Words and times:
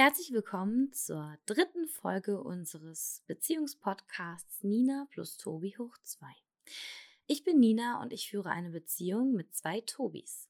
Herzlich 0.00 0.32
willkommen 0.32 0.92
zur 0.92 1.36
dritten 1.44 1.88
Folge 1.88 2.40
unseres 2.40 3.24
Beziehungspodcasts 3.26 4.62
Nina 4.62 5.08
plus 5.10 5.38
Tobi 5.38 5.74
hoch 5.76 5.98
2. 6.04 6.24
Ich 7.26 7.42
bin 7.42 7.58
Nina 7.58 8.00
und 8.00 8.12
ich 8.12 8.30
führe 8.30 8.50
eine 8.50 8.70
Beziehung 8.70 9.32
mit 9.32 9.56
zwei 9.56 9.80
Tobis. 9.80 10.48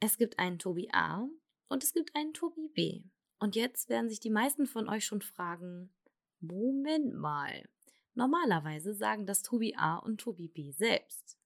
Es 0.00 0.16
gibt 0.16 0.38
einen 0.38 0.58
Tobi 0.58 0.88
A 0.94 1.28
und 1.68 1.84
es 1.84 1.92
gibt 1.92 2.16
einen 2.16 2.32
Tobi 2.32 2.68
B. 2.68 3.02
Und 3.38 3.54
jetzt 3.54 3.90
werden 3.90 4.08
sich 4.08 4.20
die 4.20 4.30
meisten 4.30 4.64
von 4.64 4.88
euch 4.88 5.04
schon 5.04 5.20
fragen, 5.20 5.92
Moment 6.40 7.16
mal. 7.16 7.68
Normalerweise 8.14 8.94
sagen 8.94 9.26
das 9.26 9.42
Tobi 9.42 9.74
A 9.76 9.96
und 9.96 10.22
Tobi 10.22 10.48
B 10.48 10.72
selbst. 10.72 11.36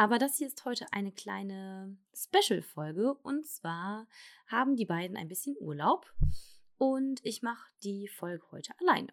Aber 0.00 0.20
das 0.20 0.36
hier 0.38 0.46
ist 0.46 0.64
heute 0.64 0.86
eine 0.92 1.10
kleine 1.10 1.96
Special-Folge. 2.14 3.14
Und 3.14 3.44
zwar 3.46 4.06
haben 4.46 4.76
die 4.76 4.84
beiden 4.84 5.16
ein 5.16 5.26
bisschen 5.26 5.56
Urlaub. 5.58 6.14
Und 6.78 7.20
ich 7.24 7.42
mache 7.42 7.68
die 7.82 8.06
Folge 8.06 8.44
heute 8.52 8.72
alleine. 8.80 9.12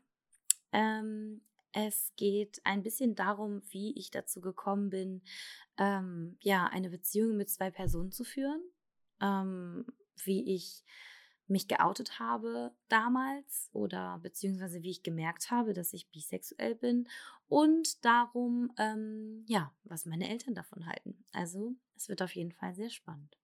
Ähm, 0.72 1.42
es 1.72 2.14
geht 2.18 2.62
ein 2.66 2.84
bisschen 2.84 3.16
darum, 3.16 3.64
wie 3.72 3.98
ich 3.98 4.12
dazu 4.12 4.42
gekommen 4.42 4.92
bin, 4.92 5.24
ähm, 5.80 6.38
ja, 6.42 6.68
eine 6.68 6.92
Beziehung 6.92 7.36
mit 7.36 7.50
zwei 7.50 7.72
Personen 7.72 8.12
zu 8.12 8.24
führen, 8.24 8.62
ähm, 9.20 9.88
wie 10.24 10.54
ich 10.54 10.84
mich 11.48 11.68
geoutet 11.68 12.20
habe 12.20 12.72
damals 12.88 13.70
oder 13.74 14.20
beziehungsweise 14.22 14.82
wie 14.84 14.92
ich 14.92 15.04
gemerkt 15.04 15.52
habe, 15.52 15.74
dass 15.74 15.94
ich 15.94 16.10
bisexuell 16.10 16.76
bin 16.76 17.08
und 17.48 18.04
darum, 18.04 18.72
ähm, 18.78 19.44
ja, 19.48 19.74
was 19.84 20.06
meine 20.06 20.30
Eltern 20.30 20.56
davon 20.56 20.86
halten. 20.88 21.24
Also 21.32 21.76
es 21.96 22.10
wird 22.10 22.22
auf 22.22 22.36
jeden 22.36 22.52
Fall 22.52 22.74
sehr 22.74 22.90
spannend. 22.90 23.38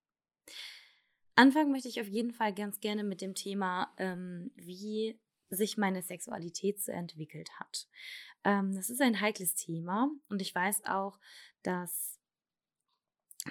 Anfangen 1.35 1.71
möchte 1.71 1.87
ich 1.87 2.01
auf 2.01 2.07
jeden 2.07 2.31
Fall 2.31 2.53
ganz 2.53 2.79
gerne 2.79 3.03
mit 3.03 3.21
dem 3.21 3.35
Thema, 3.35 3.93
ähm, 3.97 4.51
wie 4.55 5.19
sich 5.49 5.77
meine 5.77 6.01
Sexualität 6.01 6.81
so 6.81 6.91
entwickelt 6.91 7.49
hat. 7.59 7.87
Ähm, 8.43 8.73
das 8.73 8.89
ist 8.89 9.01
ein 9.01 9.19
heikles 9.21 9.55
Thema 9.55 10.09
und 10.29 10.41
ich 10.41 10.53
weiß 10.53 10.85
auch, 10.85 11.19
dass 11.63 12.20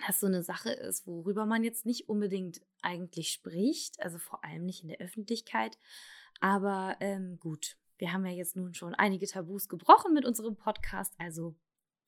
das 0.07 0.21
so 0.21 0.27
eine 0.27 0.43
Sache 0.43 0.71
ist, 0.71 1.07
worüber 1.07 1.47
man 1.47 1.65
jetzt 1.65 1.87
nicht 1.87 2.09
unbedingt 2.09 2.61
eigentlich 2.83 3.33
spricht, 3.33 4.01
also 4.01 4.19
vor 4.19 4.45
allem 4.45 4.65
nicht 4.65 4.83
in 4.83 4.89
der 4.89 5.01
Öffentlichkeit. 5.01 5.79
Aber 6.41 6.97
ähm, 7.01 7.39
gut, 7.41 7.77
wir 7.99 8.13
haben 8.13 8.25
ja 8.25 8.33
jetzt 8.33 8.57
nun 8.57 8.75
schon 8.75 8.95
einige 8.95 9.27
Tabus 9.27 9.69
gebrochen 9.69 10.15
mit 10.15 10.25
unserem 10.25 10.57
Podcast, 10.57 11.15
also 11.19 11.55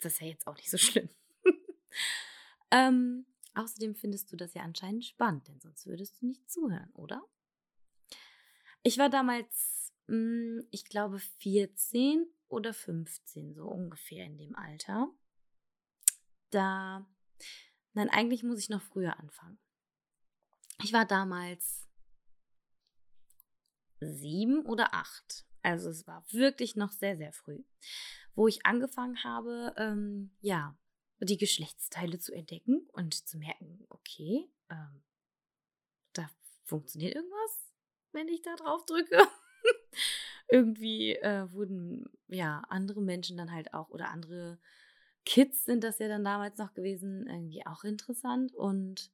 das 0.00 0.14
ist 0.14 0.20
ja 0.20 0.28
jetzt 0.28 0.46
auch 0.46 0.56
nicht 0.56 0.70
so 0.70 0.78
schlimm. 0.78 1.08
ähm, 2.70 3.26
außerdem 3.54 3.94
findest 3.94 4.32
du 4.32 4.36
das 4.36 4.54
ja 4.54 4.62
anscheinend 4.62 5.04
spannend, 5.04 5.48
denn 5.48 5.60
sonst 5.60 5.86
würdest 5.86 6.20
du 6.20 6.26
nicht 6.26 6.50
zuhören, 6.50 6.90
oder? 6.94 7.22
Ich 8.82 8.98
war 8.98 9.10
damals, 9.10 9.92
mh, 10.06 10.16
hm, 10.16 10.66
ich 10.70 10.84
glaube, 10.86 11.18
14 11.18 12.26
oder 12.48 12.72
15, 12.72 13.54
so 13.54 13.66
ungefähr 13.66 14.24
in 14.24 14.38
dem 14.38 14.56
Alter. 14.56 15.08
Da 16.50 17.06
Nein, 17.94 18.08
eigentlich 18.08 18.42
muss 18.42 18.58
ich 18.58 18.68
noch 18.68 18.82
früher 18.82 19.18
anfangen. 19.18 19.58
Ich 20.82 20.92
war 20.92 21.04
damals 21.04 21.86
sieben 24.00 24.64
oder 24.66 24.94
acht. 24.94 25.44
Also 25.62 25.90
es 25.90 26.06
war 26.06 26.24
wirklich 26.32 26.74
noch 26.74 26.90
sehr, 26.90 27.16
sehr 27.16 27.32
früh, 27.32 27.62
wo 28.34 28.48
ich 28.48 28.66
angefangen 28.66 29.22
habe, 29.22 29.74
ähm, 29.76 30.34
ja, 30.40 30.76
die 31.20 31.36
Geschlechtsteile 31.36 32.18
zu 32.18 32.32
entdecken 32.32 32.88
und 32.92 33.14
zu 33.14 33.38
merken, 33.38 33.84
okay, 33.88 34.50
ähm, 34.70 35.02
da 36.14 36.28
funktioniert 36.64 37.14
irgendwas, 37.14 37.72
wenn 38.10 38.26
ich 38.26 38.42
da 38.42 38.56
drauf 38.56 38.84
drücke. 38.86 39.22
Irgendwie 40.48 41.14
äh, 41.14 41.50
wurden 41.52 42.10
ja 42.26 42.62
andere 42.68 43.00
Menschen 43.00 43.36
dann 43.36 43.52
halt 43.52 43.72
auch 43.72 43.88
oder 43.90 44.08
andere 44.08 44.58
Kids 45.24 45.64
sind 45.64 45.84
das 45.84 45.98
ja 45.98 46.08
dann 46.08 46.24
damals 46.24 46.58
noch 46.58 46.74
gewesen, 46.74 47.26
irgendwie 47.26 47.64
auch 47.66 47.84
interessant. 47.84 48.54
Und 48.54 49.10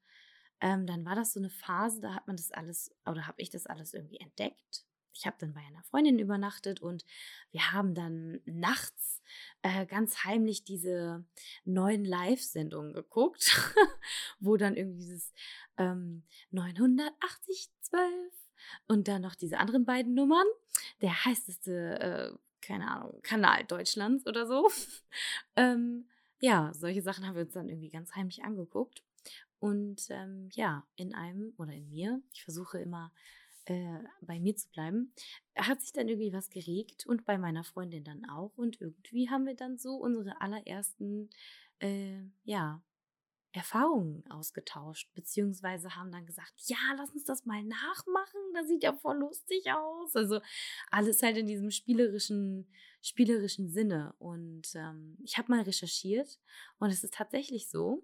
ähm, 0.60 0.86
dann 0.86 1.04
war 1.04 1.14
das 1.14 1.32
so 1.32 1.40
eine 1.40 1.50
Phase, 1.50 2.00
da 2.00 2.14
hat 2.14 2.26
man 2.26 2.36
das 2.36 2.50
alles, 2.50 2.94
oder 3.06 3.26
habe 3.26 3.40
ich 3.40 3.50
das 3.50 3.66
alles 3.66 3.94
irgendwie 3.94 4.18
entdeckt. 4.18 4.84
Ich 5.12 5.26
habe 5.26 5.36
dann 5.40 5.52
bei 5.52 5.60
einer 5.60 5.82
Freundin 5.82 6.18
übernachtet 6.18 6.80
und 6.80 7.04
wir 7.50 7.72
haben 7.72 7.94
dann 7.94 8.40
nachts 8.44 9.20
äh, 9.62 9.84
ganz 9.84 10.24
heimlich 10.24 10.64
diese 10.64 11.24
neuen 11.64 12.04
Live-Sendungen 12.04 12.92
geguckt, 12.92 13.50
wo 14.38 14.56
dann 14.56 14.76
irgendwie 14.76 15.00
dieses 15.00 15.32
ähm, 15.76 16.22
980 16.52 17.70
12 17.80 18.04
und 18.86 19.08
dann 19.08 19.22
noch 19.22 19.34
diese 19.34 19.58
anderen 19.58 19.84
beiden 19.84 20.14
Nummern. 20.14 20.46
Der 21.00 21.24
heißeste 21.24 22.00
äh, 22.00 22.38
keine 22.60 22.90
Ahnung, 22.90 23.20
Kanal 23.22 23.64
Deutschlands 23.64 24.26
oder 24.26 24.46
so. 24.46 24.68
ähm, 25.56 26.08
ja, 26.40 26.72
solche 26.74 27.02
Sachen 27.02 27.26
haben 27.26 27.34
wir 27.34 27.42
uns 27.42 27.54
dann 27.54 27.68
irgendwie 27.68 27.90
ganz 27.90 28.14
heimlich 28.14 28.44
angeguckt. 28.44 29.02
Und 29.60 30.06
ähm, 30.10 30.48
ja, 30.52 30.86
in 30.96 31.14
einem 31.14 31.52
oder 31.56 31.72
in 31.72 31.88
mir, 31.88 32.22
ich 32.32 32.44
versuche 32.44 32.78
immer 32.78 33.12
äh, 33.64 33.98
bei 34.20 34.38
mir 34.38 34.56
zu 34.56 34.68
bleiben, 34.70 35.12
hat 35.56 35.80
sich 35.80 35.92
dann 35.92 36.08
irgendwie 36.08 36.32
was 36.32 36.48
geregt 36.48 37.06
und 37.06 37.24
bei 37.24 37.38
meiner 37.38 37.64
Freundin 37.64 38.04
dann 38.04 38.24
auch. 38.24 38.56
Und 38.56 38.80
irgendwie 38.80 39.28
haben 39.30 39.46
wir 39.46 39.56
dann 39.56 39.78
so 39.78 39.96
unsere 39.96 40.40
allerersten, 40.40 41.28
äh, 41.80 42.22
ja, 42.44 42.82
Erfahrungen 43.58 44.24
ausgetauscht, 44.30 45.12
beziehungsweise 45.14 45.94
haben 45.94 46.10
dann 46.10 46.26
gesagt, 46.26 46.54
ja, 46.66 46.76
lass 46.96 47.10
uns 47.10 47.24
das 47.24 47.44
mal 47.44 47.62
nachmachen, 47.62 48.40
das 48.54 48.68
sieht 48.68 48.82
ja 48.82 48.92
voll 48.94 49.18
lustig 49.18 49.70
aus. 49.70 50.16
Also 50.16 50.40
alles 50.90 51.22
halt 51.22 51.36
in 51.36 51.46
diesem 51.46 51.70
spielerischen, 51.70 52.70
spielerischen 53.02 53.68
Sinne. 53.68 54.14
Und 54.18 54.74
ähm, 54.74 55.18
ich 55.22 55.38
habe 55.38 55.52
mal 55.52 55.62
recherchiert 55.62 56.38
und 56.78 56.90
es 56.90 57.04
ist 57.04 57.14
tatsächlich 57.14 57.68
so, 57.68 58.02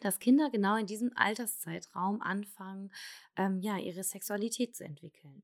dass 0.00 0.18
Kinder 0.18 0.50
genau 0.50 0.76
in 0.76 0.86
diesem 0.86 1.10
Alterszeitraum 1.16 2.20
anfangen, 2.20 2.92
ähm, 3.36 3.60
ja, 3.60 3.78
ihre 3.78 4.04
Sexualität 4.04 4.76
zu 4.76 4.84
entwickeln. 4.84 5.42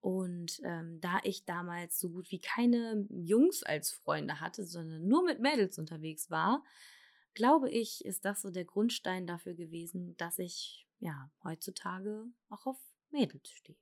Und 0.00 0.60
ähm, 0.64 1.00
da 1.00 1.20
ich 1.22 1.44
damals 1.44 2.00
so 2.00 2.10
gut 2.10 2.32
wie 2.32 2.40
keine 2.40 3.06
Jungs 3.10 3.62
als 3.62 3.92
Freunde 3.92 4.40
hatte, 4.40 4.64
sondern 4.64 5.06
nur 5.06 5.22
mit 5.24 5.38
Mädels 5.38 5.78
unterwegs 5.78 6.28
war, 6.28 6.64
glaube 7.34 7.70
ich, 7.70 8.04
ist 8.04 8.24
das 8.24 8.42
so 8.42 8.50
der 8.50 8.64
Grundstein 8.64 9.26
dafür 9.26 9.54
gewesen, 9.54 10.16
dass 10.16 10.38
ich 10.38 10.86
ja 10.98 11.30
heutzutage 11.42 12.26
auch 12.48 12.66
auf 12.66 12.78
Mädels 13.10 13.50
stehe. 13.50 13.78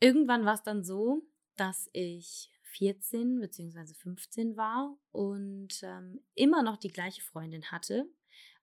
Irgendwann 0.00 0.44
war 0.44 0.54
es 0.54 0.62
dann 0.62 0.84
so, 0.84 1.22
dass 1.56 1.88
ich 1.92 2.50
14 2.62 3.40
bzw. 3.40 3.94
15 3.94 4.56
war 4.56 4.96
und 5.10 5.82
ähm, 5.82 6.20
immer 6.34 6.62
noch 6.62 6.76
die 6.76 6.92
gleiche 6.92 7.22
Freundin 7.22 7.70
hatte 7.70 8.08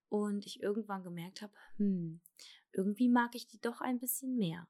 und 0.10 0.46
ich 0.46 0.62
irgendwann 0.62 1.04
gemerkt 1.04 1.42
habe, 1.42 1.54
hm, 1.78 2.22
irgendwie 2.72 3.10
mag 3.10 3.36
ich 3.36 3.48
die 3.48 3.60
doch 3.60 3.82
ein 3.82 4.00
bisschen 4.00 4.38
mehr. 4.38 4.68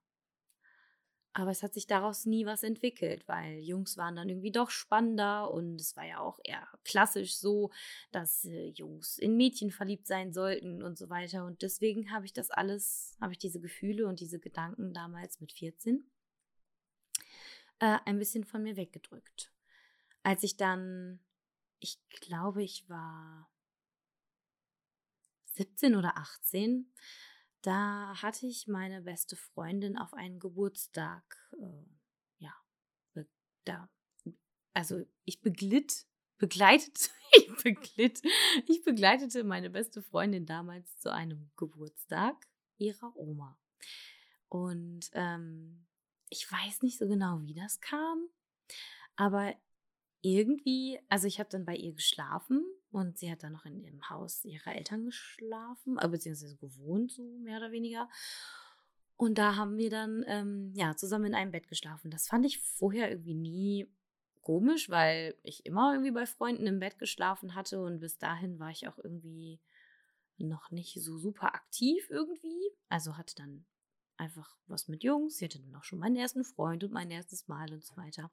Aber 1.38 1.52
es 1.52 1.62
hat 1.62 1.76
sich 1.76 1.86
daraus 1.86 2.26
nie 2.26 2.48
was 2.48 2.64
entwickelt, 2.64 3.28
weil 3.28 3.60
Jungs 3.60 3.96
waren 3.96 4.16
dann 4.16 4.28
irgendwie 4.28 4.52
doch 4.52 4.72
spannender 4.72 5.52
und 5.52 5.80
es 5.80 5.96
war 5.96 6.04
ja 6.04 6.18
auch 6.18 6.40
eher 6.44 6.68
klassisch 6.84 7.38
so, 7.38 7.70
dass 8.12 8.46
äh, 8.46 8.70
Jungs 8.70 9.20
in 9.20 9.38
Mädchen 9.38 9.70
verliebt 9.70 10.08
sein 10.08 10.34
sollten 10.34 10.82
und 10.82 10.98
so 10.98 11.12
weiter. 11.12 11.46
Und 11.46 11.62
deswegen 11.62 12.12
habe 12.12 12.26
ich 12.26 12.34
das 12.34 12.50
alles, 12.50 13.16
habe 13.22 13.34
ich 13.34 13.38
diese 13.38 13.60
Gefühle 13.60 14.08
und 14.08 14.20
diese 14.20 14.40
Gedanken 14.40 14.96
damals 14.96 15.40
mit 15.40 15.52
14 15.52 16.10
äh, 17.82 18.00
ein 18.06 18.18
bisschen 18.18 18.44
von 18.44 18.64
mir 18.64 18.76
weggedrückt. 18.76 19.54
Als 20.24 20.42
ich 20.42 20.58
dann, 20.58 21.20
ich 21.78 22.00
glaube, 22.10 22.64
ich 22.64 22.90
war 22.90 23.48
17 25.54 25.96
oder 25.96 26.18
18, 26.18 26.92
da 27.68 28.14
hatte 28.22 28.48
ich 28.48 28.66
meine 28.68 29.02
beste 29.02 29.36
Freundin 29.36 29.98
auf 29.98 30.14
einen 30.14 30.40
Geburtstag, 30.40 31.22
äh, 31.60 31.84
ja, 32.38 32.54
da, 33.66 33.90
also 34.74 35.06
ich 35.26 35.42
beglitt, 35.42 36.06
begleitet, 36.38 37.12
ich 37.34 37.54
beglitt, 37.62 38.22
ich 38.68 38.84
begleitete 38.86 39.44
meine 39.44 39.70
beste 39.70 40.02
Freundin 40.02 40.46
damals 40.46 40.98
zu 41.00 41.12
einem 41.12 41.52
Geburtstag 41.58 42.48
ihrer 42.78 43.14
Oma. 43.18 43.60
Und 44.48 45.10
ähm, 45.12 45.86
ich 46.30 46.50
weiß 46.50 46.84
nicht 46.84 46.98
so 46.98 47.06
genau, 47.06 47.42
wie 47.42 47.54
das 47.54 47.82
kam, 47.82 48.30
aber 49.18 49.54
irgendwie, 50.22 51.02
also 51.10 51.28
ich 51.28 51.38
habe 51.38 51.50
dann 51.50 51.66
bei 51.66 51.76
ihr 51.76 51.92
geschlafen 51.92 52.64
und 52.92 53.18
sie 53.18 53.32
hat 53.32 53.44
dann 53.44 53.54
noch 53.54 53.66
in 53.66 53.84
dem 53.84 54.10
Haus 54.10 54.44
ihrer 54.46 54.76
Eltern 54.76 55.06
geschlafen, 55.06 55.98
äh, 56.00 56.08
beziehungsweise 56.08 56.58
gewohnt, 56.58 57.12
so 57.12 57.24
mehr 57.40 57.58
oder 57.58 57.72
weniger. 57.72 58.10
Und 59.18 59.38
da 59.38 59.56
haben 59.56 59.78
wir 59.78 59.90
dann 59.90 60.24
ähm, 60.28 60.72
ja 60.76 60.96
zusammen 60.96 61.26
in 61.26 61.36
einem 61.36 61.52
Bett 61.52 61.68
geschlafen. 61.68 62.12
Das 62.12 62.28
fand 62.28 62.46
ich 62.46 62.60
vorher 62.60 63.10
irgendwie 63.10 63.34
nie 63.34 63.88
komisch, 64.42 64.90
weil 64.90 65.36
ich 65.44 65.66
immer 65.66 65.92
irgendwie 65.92 66.12
bei 66.12 66.26
Freunden 66.26 66.68
im 66.68 66.80
Bett 66.80 67.00
geschlafen 67.00 67.56
hatte 67.56 67.82
und 67.82 68.00
bis 68.00 68.18
dahin 68.18 68.60
war 68.60 68.70
ich 68.70 68.88
auch 68.88 68.98
irgendwie 68.98 69.60
noch 70.38 70.72
nicht 70.72 71.02
so 71.02 71.18
super 71.18 71.54
aktiv 71.56 72.08
irgendwie. 72.10 72.72
Also 72.90 73.18
hatte 73.18 73.36
dann 73.36 73.66
einfach 74.18 74.56
was 74.68 74.88
mit 74.88 75.04
Jungs. 75.04 75.38
Sie 75.38 75.46
hatte 75.46 75.60
dann 75.60 75.76
auch 75.76 75.84
schon 75.84 76.00
meinen 76.00 76.16
ersten 76.16 76.44
Freund 76.44 76.84
und 76.84 76.94
mein 76.94 77.12
erstes 77.12 77.48
Mal 77.48 77.74
und 77.74 77.84
so 77.84 77.98
weiter. 77.98 78.32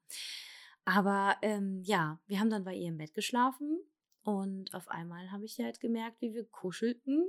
Aber 0.85 1.37
ähm, 1.43 1.81
ja, 1.83 2.21
wir 2.27 2.41
haben 2.41 2.51
dann 2.51 2.65
bei 2.65 2.75
ihr 2.75 2.89
im 2.89 2.99
Bett 2.99 3.15
geschlafen 3.15 3.81
und 4.25 4.75
auf 4.75 4.89
einmal 4.89 5.31
habe 5.31 5.45
ich 5.45 5.59
halt 5.59 5.81
gemerkt, 5.81 6.21
wie 6.21 6.35
wir 6.35 6.45
kuschelten 6.47 7.29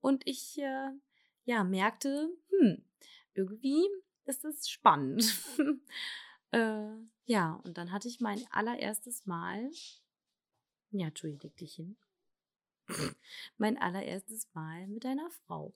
und 0.00 0.26
ich 0.26 0.56
äh, 0.58 0.90
ja 1.44 1.64
merkte, 1.64 2.30
hm, 2.50 2.84
irgendwie 3.34 3.84
ist 4.24 4.44
das 4.44 4.68
spannend. 4.68 5.24
äh, 6.52 6.90
ja, 7.24 7.60
und 7.64 7.76
dann 7.76 7.90
hatte 7.90 8.06
ich 8.06 8.20
mein 8.20 8.40
allererstes 8.52 9.26
Mal, 9.26 9.70
ja, 10.92 11.08
Entschuldigung, 11.08 11.54
dich 11.56 11.74
hin, 11.74 11.96
mein 13.58 13.76
allererstes 13.76 14.48
Mal 14.54 14.86
mit 14.86 15.04
einer 15.04 15.30
Frau. 15.30 15.74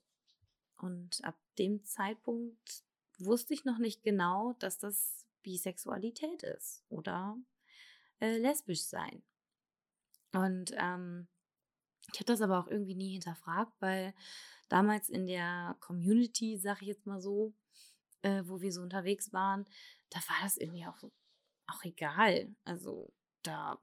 Und 0.76 1.25
ab 1.25 1.37
dem 1.58 1.85
Zeitpunkt 1.85 2.85
wusste 3.19 3.53
ich 3.55 3.65
noch 3.65 3.79
nicht 3.79 4.03
genau, 4.03 4.55
dass 4.61 4.79
das 4.79 5.26
Bisexualität 5.43 6.44
ist 6.44 6.85
oder 6.88 7.37
äh, 8.20 8.37
lesbisch 8.38 8.82
sein. 8.82 9.23
Und 10.32 10.73
ähm, 10.76 11.29
ich 12.12 12.19
habe 12.19 12.26
das 12.26 12.40
aber 12.40 12.58
auch 12.58 12.69
irgendwie 12.69 12.94
nie 12.94 13.12
hinterfragt, 13.12 13.73
weil 13.81 14.14
damals 14.69 15.08
in 15.08 15.26
der 15.26 15.76
Community, 15.81 16.58
sag 16.58 16.82
ich 16.82 16.88
jetzt 16.88 17.06
mal 17.06 17.20
so, 17.20 17.55
äh, 18.23 18.43
wo 18.46 18.61
wir 18.61 18.73
so 18.73 18.82
unterwegs 18.82 19.32
waren, 19.32 19.67
da 20.11 20.19
war 20.20 20.37
das 20.43 20.56
irgendwie 20.56 20.87
auch, 20.87 21.02
auch 21.67 21.84
egal. 21.84 22.55
Also 22.64 23.12
da 23.43 23.79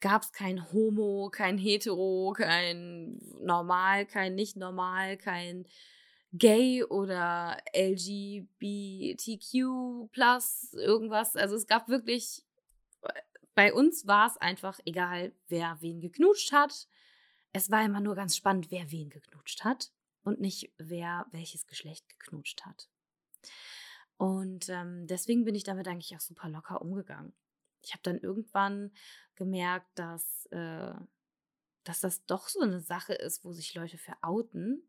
gab 0.00 0.22
es 0.22 0.32
kein 0.32 0.72
Homo, 0.72 1.30
kein 1.30 1.58
Hetero, 1.58 2.32
kein 2.36 3.18
Normal, 3.40 4.06
kein 4.06 4.34
Nicht-Normal, 4.34 5.16
kein 5.16 5.66
Gay 6.32 6.84
oder 6.84 7.58
LGBTQ 7.74 8.48
plus 10.12 10.72
irgendwas. 10.74 11.36
Also 11.36 11.54
es 11.56 11.66
gab 11.66 11.88
wirklich, 11.88 12.44
bei 13.56 13.74
uns 13.74 14.06
war 14.06 14.28
es 14.28 14.36
einfach 14.36 14.78
egal, 14.84 15.32
wer 15.48 15.78
wen 15.80 16.00
geknutscht 16.00 16.52
hat. 16.52 16.86
Es 17.52 17.70
war 17.70 17.84
immer 17.84 18.00
nur 18.00 18.14
ganz 18.14 18.36
spannend, 18.36 18.70
wer 18.70 18.92
wen 18.92 19.10
geknutscht 19.10 19.64
hat 19.64 19.90
und 20.22 20.40
nicht 20.40 20.72
wer 20.78 21.26
welches 21.32 21.66
Geschlecht 21.66 22.08
geknutscht 22.08 22.64
hat. 22.64 22.88
Und 24.16 24.68
ähm, 24.68 25.08
deswegen 25.08 25.44
bin 25.44 25.56
ich 25.56 25.64
damit 25.64 25.88
eigentlich 25.88 26.14
auch 26.14 26.20
super 26.20 26.48
locker 26.48 26.80
umgegangen. 26.80 27.34
Ich 27.82 27.92
habe 27.92 28.02
dann 28.04 28.18
irgendwann 28.18 28.92
gemerkt, 29.34 29.88
dass, 29.98 30.46
äh, 30.46 30.94
dass 31.82 32.00
das 32.00 32.24
doch 32.26 32.48
so 32.48 32.60
eine 32.60 32.80
Sache 32.80 33.14
ist, 33.14 33.44
wo 33.44 33.52
sich 33.52 33.74
Leute 33.74 33.98
für 33.98 34.14
outen 34.22 34.88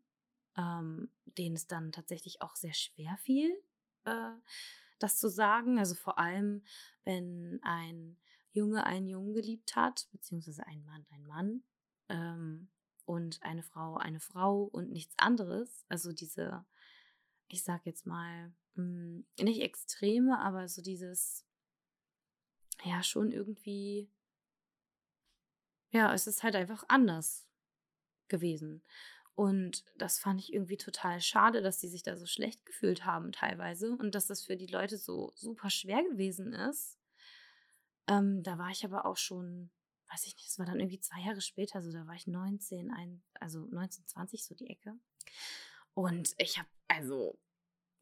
ähm, 0.58 1.08
denen 1.24 1.54
es 1.54 1.66
dann 1.66 1.92
tatsächlich 1.92 2.42
auch 2.42 2.56
sehr 2.56 2.74
schwer 2.74 3.16
fiel, 3.22 3.50
äh, 4.04 4.32
das 4.98 5.16
zu 5.18 5.30
sagen. 5.30 5.78
Also 5.78 5.94
vor 5.94 6.18
allem, 6.18 6.64
wenn 7.04 7.60
ein 7.62 8.18
Junge 8.52 8.84
einen 8.84 9.06
Jungen 9.06 9.34
geliebt 9.34 9.76
hat, 9.76 10.08
beziehungsweise 10.12 10.66
ein 10.66 10.84
Mann 10.84 11.06
ein 11.10 11.26
Mann 11.26 11.62
ähm, 12.08 12.68
und 13.04 13.42
eine 13.42 13.62
Frau 13.62 13.96
eine 13.96 14.20
Frau 14.20 14.64
und 14.64 14.90
nichts 14.90 15.14
anderes. 15.18 15.84
Also 15.88 16.12
diese, 16.12 16.64
ich 17.48 17.62
sag 17.62 17.86
jetzt 17.86 18.06
mal, 18.06 18.52
mh, 18.74 18.82
hm, 18.82 19.26
nicht 19.40 19.60
Extreme, 19.60 20.38
aber 20.38 20.68
so 20.68 20.82
dieses, 20.82 21.44
ja, 22.84 23.02
schon 23.02 23.32
irgendwie, 23.32 24.10
ja, 25.90 26.12
es 26.14 26.26
ist 26.26 26.42
halt 26.42 26.54
einfach 26.54 26.84
anders 26.88 27.48
gewesen. 28.28 28.82
Und 29.34 29.84
das 29.96 30.18
fand 30.18 30.40
ich 30.40 30.52
irgendwie 30.52 30.76
total 30.76 31.20
schade, 31.20 31.62
dass 31.62 31.78
die 31.78 31.88
sich 31.88 32.02
da 32.02 32.16
so 32.16 32.26
schlecht 32.26 32.66
gefühlt 32.66 33.04
haben 33.04 33.30
teilweise 33.30 33.92
und 33.92 34.16
dass 34.16 34.26
das 34.26 34.42
für 34.42 34.56
die 34.56 34.66
Leute 34.66 34.98
so 34.98 35.30
super 35.36 35.70
schwer 35.70 36.02
gewesen 36.02 36.52
ist. 36.52 36.97
Ähm, 38.08 38.42
da 38.42 38.58
war 38.58 38.70
ich 38.70 38.84
aber 38.84 39.04
auch 39.06 39.16
schon, 39.16 39.70
weiß 40.10 40.26
ich 40.26 40.34
nicht, 40.34 40.48
das 40.48 40.58
war 40.58 40.66
dann 40.66 40.80
irgendwie 40.80 41.00
zwei 41.00 41.20
Jahre 41.20 41.40
später, 41.40 41.76
also 41.76 41.92
da 41.92 42.06
war 42.06 42.14
ich 42.14 42.26
19, 42.26 42.90
ein, 42.90 43.22
also 43.34 43.66
19, 43.70 44.06
20 44.06 44.44
so 44.44 44.54
die 44.54 44.70
Ecke. 44.70 44.94
Und 45.94 46.34
ich 46.38 46.58
habe, 46.58 46.68
also 46.88 47.38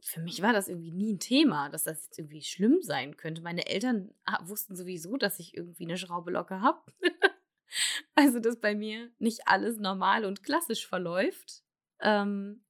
für 0.00 0.20
mich 0.20 0.42
war 0.42 0.52
das 0.52 0.68
irgendwie 0.68 0.92
nie 0.92 1.14
ein 1.14 1.18
Thema, 1.18 1.68
dass 1.68 1.84
das 1.84 2.04
jetzt 2.04 2.18
irgendwie 2.18 2.42
schlimm 2.42 2.82
sein 2.82 3.16
könnte. 3.16 3.42
Meine 3.42 3.66
Eltern 3.66 4.14
ah, 4.24 4.46
wussten 4.46 4.76
sowieso, 4.76 5.16
dass 5.16 5.38
ich 5.38 5.56
irgendwie 5.56 5.84
eine 5.84 5.98
Schraube 5.98 6.30
locker 6.30 6.60
habe. 6.60 6.80
Also, 8.14 8.38
dass 8.38 8.58
bei 8.58 8.74
mir 8.74 9.10
nicht 9.18 9.46
alles 9.46 9.76
normal 9.78 10.24
und 10.24 10.42
klassisch 10.42 10.86
verläuft. 10.86 11.62
Ähm, 12.00 12.64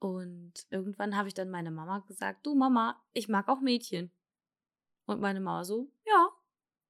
und 0.00 0.54
irgendwann 0.70 1.16
habe 1.16 1.28
ich 1.28 1.34
dann 1.34 1.50
meine 1.50 1.70
Mama 1.70 2.00
gesagt, 2.08 2.44
du 2.44 2.56
Mama, 2.56 3.00
ich 3.12 3.28
mag 3.28 3.48
auch 3.48 3.60
Mädchen. 3.60 4.10
Und 5.06 5.20
meine 5.20 5.40
Mama 5.40 5.64
so, 5.64 5.90
ja, 6.06 6.28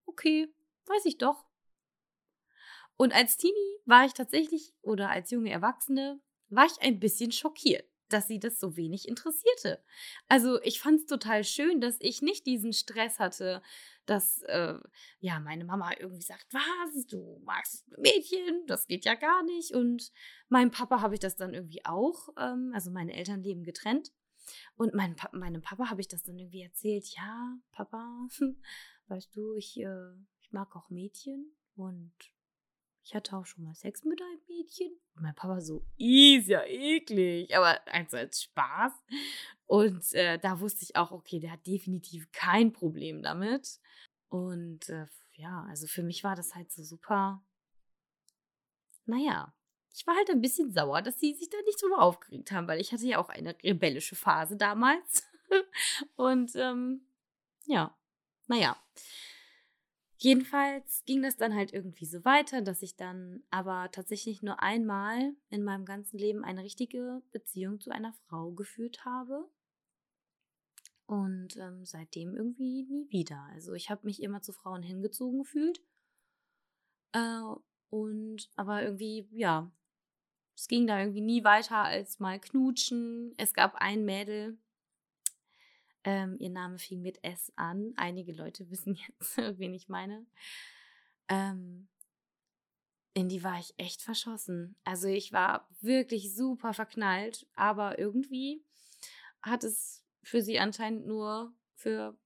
okay, 0.06 0.52
weiß 0.86 1.04
ich 1.06 1.18
doch. 1.18 1.46
Und 2.96 3.14
als 3.14 3.36
Teenie 3.36 3.78
war 3.84 4.04
ich 4.04 4.12
tatsächlich, 4.12 4.74
oder 4.82 5.10
als 5.10 5.30
junge 5.30 5.50
Erwachsene, 5.50 6.20
war 6.48 6.66
ich 6.66 6.80
ein 6.82 7.00
bisschen 7.00 7.32
schockiert 7.32 7.88
dass 8.12 8.28
sie 8.28 8.38
das 8.38 8.60
so 8.60 8.76
wenig 8.76 9.08
interessierte. 9.08 9.82
Also 10.28 10.60
ich 10.62 10.80
fand 10.80 11.00
es 11.00 11.06
total 11.06 11.44
schön, 11.44 11.80
dass 11.80 11.96
ich 12.00 12.22
nicht 12.22 12.46
diesen 12.46 12.72
Stress 12.72 13.18
hatte, 13.18 13.62
dass 14.06 14.42
äh, 14.42 14.78
ja 15.20 15.40
meine 15.40 15.64
Mama 15.64 15.92
irgendwie 15.98 16.22
sagt, 16.22 16.46
was, 16.52 17.06
du 17.06 17.40
magst 17.44 17.86
Mädchen, 17.98 18.66
das 18.66 18.86
geht 18.86 19.04
ja 19.04 19.14
gar 19.14 19.42
nicht. 19.44 19.74
Und 19.74 20.12
meinem 20.48 20.70
Papa 20.70 21.00
habe 21.00 21.14
ich 21.14 21.20
das 21.20 21.36
dann 21.36 21.54
irgendwie 21.54 21.84
auch, 21.84 22.28
ähm, 22.38 22.72
also 22.74 22.90
meine 22.90 23.14
Eltern 23.14 23.42
leben 23.42 23.64
getrennt. 23.64 24.12
Und 24.76 24.94
mein 24.94 25.16
pa 25.16 25.28
meinem 25.32 25.62
Papa 25.62 25.90
habe 25.90 26.00
ich 26.00 26.08
das 26.08 26.22
dann 26.22 26.38
irgendwie 26.38 26.62
erzählt, 26.62 27.06
ja, 27.16 27.56
Papa, 27.70 28.28
weißt 29.08 29.34
du, 29.36 29.54
ich, 29.54 29.80
äh, 29.80 30.12
ich 30.40 30.52
mag 30.52 30.74
auch 30.76 30.90
Mädchen 30.90 31.52
und 31.74 32.12
ich 33.04 33.14
hatte 33.14 33.36
auch 33.36 33.46
schon 33.46 33.64
mal 33.64 33.74
Sex 33.74 34.04
mit 34.04 34.20
einem 34.22 34.40
Mädchen. 34.48 34.92
Und 35.14 35.22
mein 35.22 35.34
Papa 35.34 35.60
so, 35.60 35.84
ist 35.96 36.48
ja 36.48 36.64
eklig, 36.64 37.54
aber 37.56 37.80
also 37.86 38.16
als 38.16 38.42
Spaß. 38.42 38.92
Und 39.66 40.12
äh, 40.12 40.38
da 40.38 40.60
wusste 40.60 40.84
ich 40.84 40.96
auch, 40.96 41.10
okay, 41.10 41.40
der 41.40 41.52
hat 41.52 41.66
definitiv 41.66 42.30
kein 42.32 42.72
Problem 42.72 43.22
damit. 43.22 43.80
Und 44.28 44.88
äh, 44.88 45.06
ja, 45.32 45.64
also 45.68 45.86
für 45.86 46.02
mich 46.02 46.22
war 46.24 46.36
das 46.36 46.54
halt 46.54 46.70
so 46.70 46.82
super. 46.82 47.44
Naja, 49.04 49.52
ich 49.94 50.06
war 50.06 50.16
halt 50.16 50.30
ein 50.30 50.40
bisschen 50.40 50.72
sauer, 50.72 51.02
dass 51.02 51.20
sie 51.20 51.34
sich 51.34 51.50
da 51.50 51.58
nicht 51.66 51.82
drüber 51.82 52.00
aufgeregt 52.00 52.50
haben, 52.50 52.66
weil 52.66 52.80
ich 52.80 52.92
hatte 52.92 53.06
ja 53.06 53.18
auch 53.18 53.28
eine 53.28 53.54
rebellische 53.62 54.16
Phase 54.16 54.56
damals. 54.56 55.28
Und 56.16 56.52
ähm, 56.56 57.02
ja, 57.66 57.96
naja. 58.46 58.76
Jedenfalls 60.16 61.02
ging 61.04 61.20
das 61.20 61.36
dann 61.36 61.52
halt 61.52 61.72
irgendwie 61.72 62.06
so 62.06 62.24
weiter, 62.24 62.62
dass 62.62 62.82
ich 62.82 62.94
dann 62.94 63.42
aber 63.50 63.90
tatsächlich 63.90 64.40
nur 64.40 64.62
einmal 64.62 65.34
in 65.50 65.64
meinem 65.64 65.84
ganzen 65.84 66.16
Leben 66.16 66.44
eine 66.44 66.62
richtige 66.62 67.22
Beziehung 67.32 67.80
zu 67.80 67.90
einer 67.90 68.12
Frau 68.12 68.52
geführt 68.52 69.04
habe. 69.04 69.50
Und 71.06 71.56
ähm, 71.56 71.84
seitdem 71.84 72.36
irgendwie 72.36 72.84
nie 72.84 73.10
wieder. 73.10 73.42
Also 73.52 73.74
ich 73.74 73.90
habe 73.90 74.06
mich 74.06 74.22
immer 74.22 74.42
zu 74.42 74.52
Frauen 74.52 74.82
hingezogen 74.82 75.40
gefühlt. 75.40 75.82
Äh, 77.12 77.42
und 77.90 78.48
aber 78.54 78.82
irgendwie, 78.82 79.28
ja, 79.32 79.72
es 80.54 80.68
ging 80.68 80.86
da 80.86 81.00
irgendwie 81.00 81.20
nie 81.20 81.44
weiter 81.44 81.78
als 81.78 82.20
mal 82.20 82.38
knutschen. 82.38 83.34
Es 83.36 83.54
gab 83.54 83.74
ein 83.76 84.04
Mädel, 84.04 84.58
ähm, 86.04 86.36
ihr 86.38 86.50
Name 86.50 86.78
fing 86.78 87.02
mit 87.02 87.22
S 87.24 87.52
an. 87.56 87.92
Einige 87.96 88.32
Leute 88.32 88.68
wissen 88.70 88.94
jetzt, 88.94 89.36
wen 89.36 89.74
ich 89.74 89.88
meine. 89.88 90.26
Ähm, 91.28 91.88
in 93.14 93.28
die 93.28 93.44
war 93.44 93.58
ich 93.58 93.74
echt 93.76 94.02
verschossen. 94.02 94.76
Also 94.84 95.08
ich 95.08 95.32
war 95.32 95.68
wirklich 95.80 96.34
super 96.34 96.72
verknallt, 96.72 97.46
aber 97.54 97.98
irgendwie 97.98 98.64
hat 99.42 99.64
es 99.64 100.04
für 100.22 100.40
sie 100.40 100.58
anscheinend 100.58 101.06
nur 101.06 101.52
für 101.74 102.16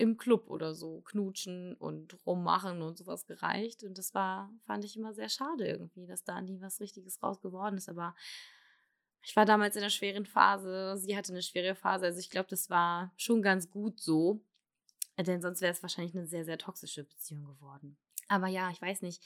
im 0.00 0.16
Club 0.16 0.48
oder 0.48 0.74
so 0.74 1.02
knutschen 1.02 1.74
und 1.76 2.16
rummachen 2.26 2.80
und 2.80 2.96
sowas 2.96 3.26
gereicht. 3.26 3.84
Und 3.84 3.98
das 3.98 4.14
war, 4.14 4.50
fand 4.64 4.84
ich 4.84 4.96
immer 4.96 5.12
sehr 5.12 5.28
schade 5.28 5.66
irgendwie, 5.66 6.06
dass 6.06 6.24
da 6.24 6.40
nie 6.40 6.60
was 6.60 6.80
Richtiges 6.80 7.22
raus 7.22 7.40
geworden 7.40 7.76
ist. 7.76 7.90
Aber 7.90 8.16
ich 9.22 9.36
war 9.36 9.44
damals 9.44 9.76
in 9.76 9.82
einer 9.82 9.90
schweren 9.90 10.24
Phase, 10.24 10.96
sie 10.96 11.16
hatte 11.16 11.32
eine 11.32 11.42
schwere 11.42 11.74
Phase. 11.74 12.06
Also 12.06 12.18
ich 12.18 12.30
glaube, 12.30 12.48
das 12.48 12.70
war 12.70 13.12
schon 13.18 13.42
ganz 13.42 13.70
gut 13.70 14.00
so. 14.00 14.40
Denn 15.18 15.42
sonst 15.42 15.60
wäre 15.60 15.72
es 15.72 15.82
wahrscheinlich 15.82 16.16
eine 16.16 16.26
sehr, 16.26 16.46
sehr 16.46 16.56
toxische 16.56 17.04
Beziehung 17.04 17.44
geworden. 17.44 17.98
Aber 18.28 18.46
ja, 18.46 18.70
ich 18.70 18.80
weiß 18.80 19.02
nicht, 19.02 19.22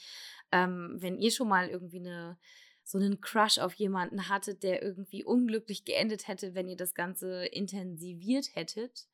ähm, 0.51 0.97
wenn 0.99 1.17
ihr 1.17 1.31
schon 1.31 1.47
mal 1.47 1.69
irgendwie 1.69 1.99
eine, 1.99 2.37
so 2.83 2.97
einen 2.97 3.21
Crush 3.21 3.59
auf 3.59 3.73
jemanden 3.75 4.27
hattet, 4.27 4.63
der 4.63 4.83
irgendwie 4.83 5.23
unglücklich 5.23 5.85
geendet 5.85 6.27
hätte, 6.27 6.53
wenn 6.53 6.67
ihr 6.67 6.75
das 6.75 6.95
Ganze 6.95 7.45
intensiviert 7.45 8.55
hättet, 8.55 9.07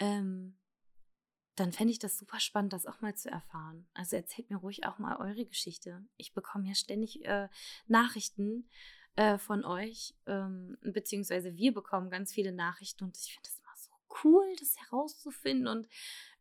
ähm, 0.00 0.58
dann 1.58 1.72
fände 1.72 1.92
ich 1.92 1.98
das 1.98 2.18
super 2.18 2.40
spannend, 2.40 2.72
das 2.72 2.86
auch 2.86 3.00
mal 3.00 3.14
zu 3.14 3.30
erfahren. 3.30 3.86
Also 3.94 4.16
erzählt 4.16 4.50
mir 4.50 4.56
ruhig 4.56 4.86
auch 4.86 4.98
mal 4.98 5.16
eure 5.16 5.44
Geschichte. 5.44 6.04
Ich 6.16 6.32
bekomme 6.32 6.68
ja 6.68 6.74
ständig 6.74 7.24
äh, 7.24 7.48
Nachrichten 7.86 8.68
äh, 9.16 9.38
von 9.38 9.64
euch, 9.64 10.14
ähm, 10.26 10.76
beziehungsweise 10.82 11.56
wir 11.56 11.72
bekommen 11.72 12.10
ganz 12.10 12.32
viele 12.32 12.52
Nachrichten 12.52 13.04
und 13.04 13.16
ich 13.16 13.32
finde 13.32 13.48
das 13.48 13.58
immer 13.58 13.76
so 13.76 13.90
cool, 14.24 14.56
das 14.58 14.76
herauszufinden 14.78 15.66
und 15.66 15.88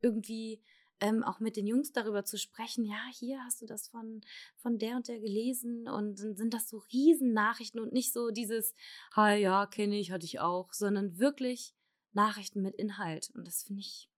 irgendwie 0.01 0.61
ähm, 0.99 1.23
auch 1.23 1.39
mit 1.39 1.57
den 1.57 1.67
Jungs 1.67 1.91
darüber 1.91 2.25
zu 2.25 2.37
sprechen, 2.37 2.83
ja, 2.85 3.01
hier 3.13 3.43
hast 3.43 3.61
du 3.61 3.65
das 3.65 3.87
von, 3.87 4.21
von 4.55 4.79
der 4.79 4.95
und 4.95 5.07
der 5.07 5.19
gelesen 5.19 5.87
und 5.87 6.19
dann 6.19 6.35
sind 6.35 6.53
das 6.53 6.69
so 6.69 6.79
Riesennachrichten 6.91 7.79
und 7.79 7.93
nicht 7.93 8.13
so 8.13 8.31
dieses, 8.31 8.73
ha 9.15 9.33
ja, 9.33 9.67
kenne 9.67 9.99
ich, 9.99 10.11
hatte 10.11 10.25
ich 10.25 10.39
auch, 10.39 10.73
sondern 10.73 11.19
wirklich 11.19 11.75
Nachrichten 12.13 12.61
mit 12.61 12.75
Inhalt. 12.75 13.31
Und 13.35 13.47
das 13.47 13.63
finde 13.63 13.81
ich, 13.81 14.09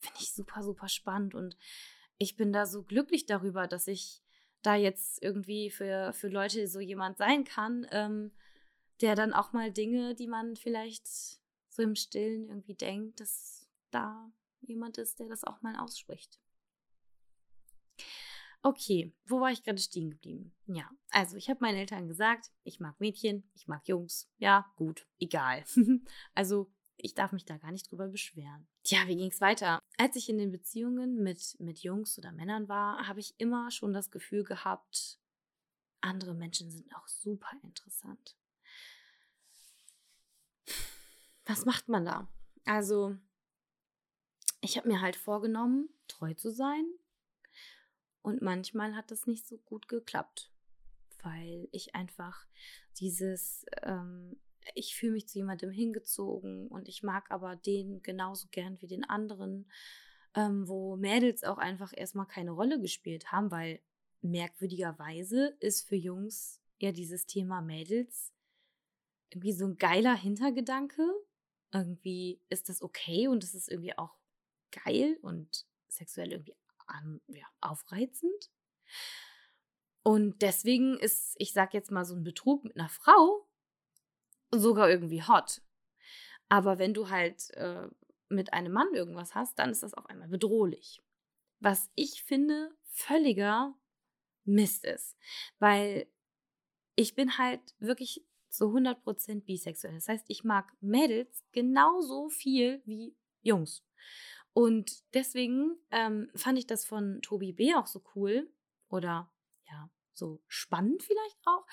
finde 0.00 0.18
ich 0.20 0.32
super, 0.32 0.62
super 0.62 0.88
spannend. 0.88 1.34
Und 1.34 1.56
ich 2.18 2.36
bin 2.36 2.52
da 2.52 2.66
so 2.66 2.82
glücklich 2.82 3.26
darüber, 3.26 3.66
dass 3.66 3.86
ich 3.86 4.22
da 4.62 4.74
jetzt 4.74 5.22
irgendwie 5.22 5.70
für, 5.70 6.12
für 6.12 6.28
Leute 6.28 6.66
so 6.66 6.80
jemand 6.80 7.18
sein 7.18 7.44
kann, 7.44 7.86
ähm, 7.92 8.32
der 9.00 9.14
dann 9.14 9.32
auch 9.32 9.52
mal 9.52 9.72
Dinge, 9.72 10.14
die 10.14 10.26
man 10.26 10.56
vielleicht 10.56 11.06
so 11.68 11.82
im 11.82 11.94
Stillen 11.94 12.48
irgendwie 12.48 12.74
denkt, 12.74 13.20
dass 13.20 13.68
da 13.90 14.30
jemand 14.60 14.98
ist, 14.98 15.18
der 15.18 15.28
das 15.28 15.44
auch 15.44 15.62
mal 15.62 15.76
ausspricht. 15.76 16.38
Okay, 18.62 19.14
wo 19.24 19.40
war 19.40 19.50
ich 19.50 19.62
gerade 19.62 19.80
stehen 19.80 20.10
geblieben? 20.10 20.54
Ja, 20.66 20.90
also 21.10 21.36
ich 21.36 21.48
habe 21.48 21.60
meinen 21.62 21.78
Eltern 21.78 22.08
gesagt, 22.08 22.52
ich 22.62 22.78
mag 22.78 23.00
Mädchen, 23.00 23.48
ich 23.54 23.66
mag 23.66 23.88
Jungs. 23.88 24.30
Ja, 24.36 24.70
gut, 24.76 25.06
egal. 25.18 25.64
also 26.34 26.70
ich 27.04 27.14
darf 27.14 27.32
mich 27.32 27.44
da 27.44 27.56
gar 27.56 27.72
nicht 27.72 27.90
drüber 27.90 28.08
beschweren. 28.08 28.66
Tja, 28.84 29.06
wie 29.06 29.16
ging 29.16 29.30
es 29.30 29.40
weiter? 29.40 29.80
Als 29.96 30.16
ich 30.16 30.28
in 30.28 30.38
den 30.38 30.52
Beziehungen 30.52 31.22
mit, 31.22 31.56
mit 31.58 31.80
Jungs 31.80 32.18
oder 32.18 32.32
Männern 32.32 32.68
war, 32.68 33.06
habe 33.06 33.20
ich 33.20 33.34
immer 33.38 33.70
schon 33.70 33.92
das 33.92 34.10
Gefühl 34.10 34.44
gehabt, 34.44 35.18
andere 36.00 36.34
Menschen 36.34 36.70
sind 36.70 36.94
auch 36.94 37.08
super 37.08 37.50
interessant. 37.62 38.36
Was 41.44 41.64
macht 41.64 41.88
man 41.88 42.04
da? 42.04 42.28
Also, 42.64 43.16
ich 44.60 44.76
habe 44.76 44.88
mir 44.88 45.00
halt 45.00 45.16
vorgenommen, 45.16 45.88
treu 46.06 46.34
zu 46.34 46.50
sein. 46.50 46.84
Und 48.22 48.42
manchmal 48.42 48.94
hat 48.94 49.10
das 49.10 49.26
nicht 49.26 49.46
so 49.46 49.56
gut 49.58 49.88
geklappt, 49.88 50.50
weil 51.22 51.68
ich 51.72 51.94
einfach 51.94 52.46
dieses, 52.98 53.64
ähm, 53.82 54.38
ich 54.74 54.96
fühle 54.96 55.12
mich 55.12 55.28
zu 55.28 55.38
jemandem 55.38 55.70
hingezogen 55.70 56.68
und 56.68 56.88
ich 56.88 57.02
mag 57.02 57.30
aber 57.30 57.56
den 57.56 58.02
genauso 58.02 58.48
gern 58.50 58.80
wie 58.80 58.86
den 58.86 59.04
anderen, 59.04 59.70
ähm, 60.34 60.68
wo 60.68 60.96
Mädels 60.96 61.44
auch 61.44 61.58
einfach 61.58 61.92
erstmal 61.96 62.26
keine 62.26 62.52
Rolle 62.52 62.80
gespielt 62.80 63.32
haben, 63.32 63.50
weil 63.50 63.80
merkwürdigerweise 64.22 65.56
ist 65.60 65.88
für 65.88 65.96
Jungs 65.96 66.60
ja 66.78 66.92
dieses 66.92 67.26
Thema 67.26 67.60
Mädels 67.60 68.32
irgendwie 69.30 69.52
so 69.52 69.66
ein 69.66 69.76
geiler 69.76 70.14
Hintergedanke. 70.14 71.02
Irgendwie 71.72 72.40
ist 72.48 72.68
das 72.68 72.82
okay 72.82 73.28
und 73.28 73.44
es 73.44 73.54
ist 73.54 73.70
irgendwie 73.70 73.96
auch 73.96 74.16
geil 74.84 75.18
und 75.22 75.66
sexuell 75.88 76.32
irgendwie 76.32 76.56
an, 76.86 77.20
ja, 77.28 77.46
aufreizend. 77.60 78.50
Und 80.02 80.42
deswegen 80.42 80.98
ist, 80.98 81.34
ich 81.38 81.52
sag 81.52 81.74
jetzt 81.74 81.90
mal, 81.90 82.04
so 82.04 82.14
ein 82.14 82.24
Betrug 82.24 82.64
mit 82.64 82.76
einer 82.76 82.88
Frau 82.88 83.46
sogar 84.50 84.90
irgendwie 84.90 85.22
hot. 85.22 85.62
Aber 86.48 86.78
wenn 86.78 86.94
du 86.94 87.08
halt 87.08 87.50
äh, 87.54 87.88
mit 88.28 88.52
einem 88.52 88.72
Mann 88.72 88.92
irgendwas 88.94 89.34
hast, 89.34 89.58
dann 89.58 89.70
ist 89.70 89.82
das 89.82 89.94
auf 89.94 90.06
einmal 90.06 90.28
bedrohlich. 90.28 91.02
Was 91.60 91.90
ich 91.94 92.22
finde 92.24 92.74
völliger 92.84 93.74
Mist 94.44 94.84
ist. 94.84 95.16
Weil 95.58 96.06
ich 96.96 97.14
bin 97.14 97.38
halt 97.38 97.60
wirklich 97.78 98.24
zu 98.48 98.66
100% 98.66 99.44
bisexuell. 99.44 99.94
Das 99.94 100.08
heißt, 100.08 100.24
ich 100.28 100.44
mag 100.44 100.72
Mädels 100.80 101.44
genauso 101.52 102.28
viel 102.28 102.82
wie 102.84 103.16
Jungs. 103.42 103.84
Und 104.52 105.04
deswegen 105.14 105.76
ähm, 105.90 106.30
fand 106.34 106.58
ich 106.58 106.66
das 106.66 106.84
von 106.84 107.22
Tobi 107.22 107.52
B. 107.52 107.74
auch 107.74 107.86
so 107.86 108.02
cool 108.14 108.52
oder 108.88 109.32
ja, 109.68 109.90
so 110.12 110.42
spannend 110.48 111.02
vielleicht 111.02 111.38
auch, 111.44 111.64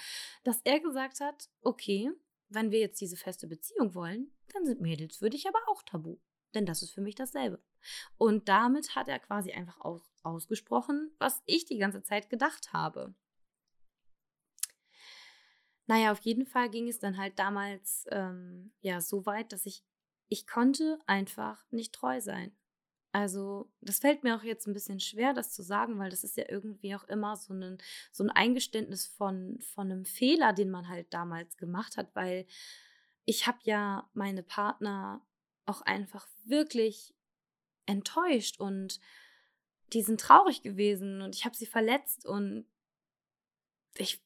dass 0.44 0.62
er 0.62 0.80
gesagt 0.80 1.20
hat, 1.20 1.50
okay, 1.62 2.12
wenn 2.50 2.72
wir 2.72 2.80
jetzt 2.80 3.02
diese 3.02 3.18
feste 3.18 3.48
Beziehung 3.48 3.94
wollen, 3.94 4.32
dann 4.54 4.66
sind 4.66 4.82
Mädels 4.82 5.18
für 5.18 5.30
dich 5.30 5.48
aber 5.48 5.60
auch 5.68 5.84
tabu. 5.84 6.18
Denn 6.54 6.66
das 6.66 6.82
ist 6.82 6.92
für 6.92 7.02
mich 7.02 7.16
dasselbe. 7.16 7.62
Und 8.18 8.48
damit 8.48 8.96
hat 8.96 9.08
er 9.08 9.20
quasi 9.20 9.52
einfach 9.52 9.80
aus, 9.82 10.02
ausgesprochen, 10.24 11.12
was 11.20 11.42
ich 11.46 11.66
die 11.66 11.78
ganze 11.78 12.04
Zeit 12.04 12.30
gedacht 12.30 12.74
habe. 12.74 13.14
Naja, 15.88 16.12
auf 16.12 16.20
jeden 16.22 16.46
Fall 16.46 16.70
ging 16.70 16.88
es 16.88 17.00
dann 17.00 17.18
halt 17.18 17.40
damals 17.40 18.06
ähm, 18.12 18.74
ja 18.82 19.00
so 19.02 19.26
weit, 19.26 19.54
dass 19.54 19.66
ich, 19.66 19.84
ich 20.28 20.46
konnte 20.46 21.00
einfach 21.06 21.66
nicht 21.72 21.94
treu 21.94 22.20
sein. 22.20 22.56
Also, 23.18 23.68
das 23.82 23.98
fällt 23.98 24.24
mir 24.24 24.36
auch 24.36 24.44
jetzt 24.44 24.68
ein 24.68 24.76
bisschen 24.76 25.00
schwer, 25.00 25.34
das 25.34 25.52
zu 25.52 25.64
sagen, 25.64 25.98
weil 25.98 26.12
das 26.12 26.24
ist 26.24 26.38
ja 26.38 26.44
irgendwie 26.48 26.94
auch 26.94 27.04
immer 27.06 27.36
so 27.36 27.52
ein, 27.52 27.80
so 28.12 28.24
ein 28.24 28.30
Eingeständnis 28.30 29.08
von, 29.08 29.60
von 29.60 29.92
einem 29.92 30.06
Fehler, 30.06 30.54
den 30.54 30.70
man 30.70 30.88
halt 30.88 31.12
damals 31.12 31.58
gemacht 31.58 31.98
hat, 31.98 32.14
weil 32.14 32.46
ich 33.26 33.48
habe 33.48 33.58
ja 33.64 34.08
meine 34.14 34.44
Partner 34.44 35.26
auch 35.66 35.82
einfach 35.82 36.28
wirklich 36.44 37.16
enttäuscht 37.88 38.60
und 38.60 39.00
die 39.94 40.04
sind 40.04 40.22
traurig 40.22 40.62
gewesen 40.62 41.24
und 41.24 41.34
ich 41.34 41.44
habe 41.44 41.56
sie 41.56 41.66
verletzt 41.66 42.24
und 42.24 42.68
ich, 43.96 44.22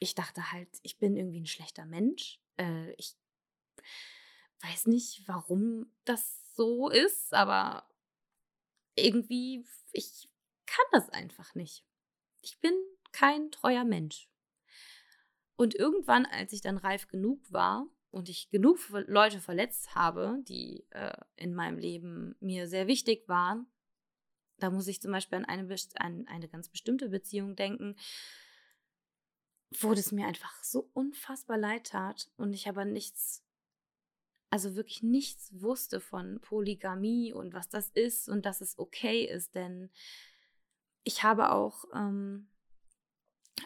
ich 0.00 0.14
dachte 0.14 0.52
halt, 0.52 0.68
ich 0.82 0.98
bin 0.98 1.16
irgendwie 1.16 1.40
ein 1.40 1.46
schlechter 1.46 1.86
Mensch. 1.86 2.38
Äh, 2.58 2.92
ich 2.98 3.16
weiß 4.60 4.86
nicht, 4.88 5.22
warum 5.26 5.90
das 6.04 6.54
so 6.54 6.90
ist, 6.90 7.32
aber 7.32 7.88
irgendwie, 8.96 9.64
ich 9.92 10.28
kann 10.66 10.86
das 10.92 11.08
einfach 11.10 11.54
nicht. 11.54 11.84
Ich 12.42 12.58
bin 12.60 12.74
kein 13.12 13.50
treuer 13.50 13.84
Mensch. 13.84 14.28
Und 15.56 15.74
irgendwann, 15.74 16.26
als 16.26 16.52
ich 16.52 16.60
dann 16.60 16.78
reif 16.78 17.06
genug 17.06 17.40
war 17.52 17.86
und 18.10 18.28
ich 18.28 18.50
genug 18.50 18.78
Leute 19.06 19.40
verletzt 19.40 19.94
habe, 19.94 20.38
die 20.42 20.86
äh, 20.90 21.16
in 21.36 21.54
meinem 21.54 21.78
Leben 21.78 22.34
mir 22.40 22.66
sehr 22.66 22.86
wichtig 22.86 23.28
waren, 23.28 23.66
da 24.58 24.70
muss 24.70 24.88
ich 24.88 25.00
zum 25.00 25.12
Beispiel 25.12 25.38
an 25.38 25.44
eine, 25.44 25.76
an 25.96 26.26
eine 26.26 26.48
ganz 26.48 26.68
bestimmte 26.68 27.08
Beziehung 27.08 27.56
denken, 27.56 27.96
wo 29.80 29.92
es 29.92 30.12
mir 30.12 30.26
einfach 30.26 30.62
so 30.62 30.90
unfassbar 30.92 31.58
leid 31.58 31.88
tat 31.88 32.30
und 32.36 32.52
ich 32.52 32.68
aber 32.68 32.84
nichts 32.84 33.43
also 34.54 34.76
wirklich 34.76 35.02
nichts 35.02 35.50
wusste 35.60 35.98
von 35.98 36.38
Polygamie 36.40 37.32
und 37.32 37.54
was 37.54 37.68
das 37.70 37.88
ist 37.88 38.28
und 38.28 38.46
dass 38.46 38.60
es 38.60 38.78
okay 38.78 39.24
ist, 39.24 39.56
denn 39.56 39.90
ich 41.02 41.24
habe 41.24 41.50
auch 41.50 41.84
ähm, 41.92 42.46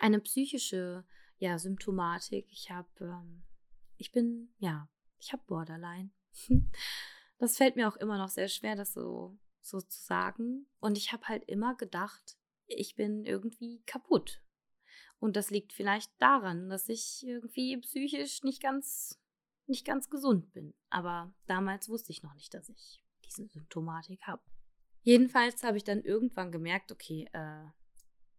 eine 0.00 0.18
psychische 0.18 1.04
ja, 1.36 1.58
Symptomatik. 1.58 2.46
Ich 2.50 2.70
habe, 2.70 2.88
ähm, 3.02 3.44
ich 3.98 4.12
bin, 4.12 4.54
ja, 4.60 4.88
ich 5.18 5.34
habe 5.34 5.42
Borderline. 5.46 6.08
das 7.38 7.58
fällt 7.58 7.76
mir 7.76 7.86
auch 7.86 7.96
immer 7.96 8.16
noch 8.16 8.30
sehr 8.30 8.48
schwer, 8.48 8.74
das 8.74 8.94
so, 8.94 9.36
so 9.60 9.82
zu 9.82 10.00
sagen. 10.00 10.70
Und 10.80 10.96
ich 10.96 11.12
habe 11.12 11.28
halt 11.28 11.44
immer 11.50 11.74
gedacht, 11.74 12.38
ich 12.66 12.96
bin 12.96 13.26
irgendwie 13.26 13.82
kaputt. 13.84 14.42
Und 15.18 15.36
das 15.36 15.50
liegt 15.50 15.74
vielleicht 15.74 16.10
daran, 16.18 16.70
dass 16.70 16.88
ich 16.88 17.26
irgendwie 17.26 17.76
psychisch 17.76 18.42
nicht 18.42 18.62
ganz 18.62 19.20
nicht 19.68 19.84
ganz 19.84 20.10
gesund 20.10 20.52
bin. 20.52 20.74
Aber 20.90 21.32
damals 21.46 21.88
wusste 21.88 22.12
ich 22.12 22.22
noch 22.22 22.34
nicht, 22.34 22.54
dass 22.54 22.68
ich 22.68 23.02
diese 23.24 23.46
Symptomatik 23.46 24.22
habe. 24.22 24.42
Jedenfalls 25.02 25.62
habe 25.62 25.76
ich 25.76 25.84
dann 25.84 26.02
irgendwann 26.02 26.52
gemerkt, 26.52 26.92
okay, 26.92 27.28
äh, 27.32 27.64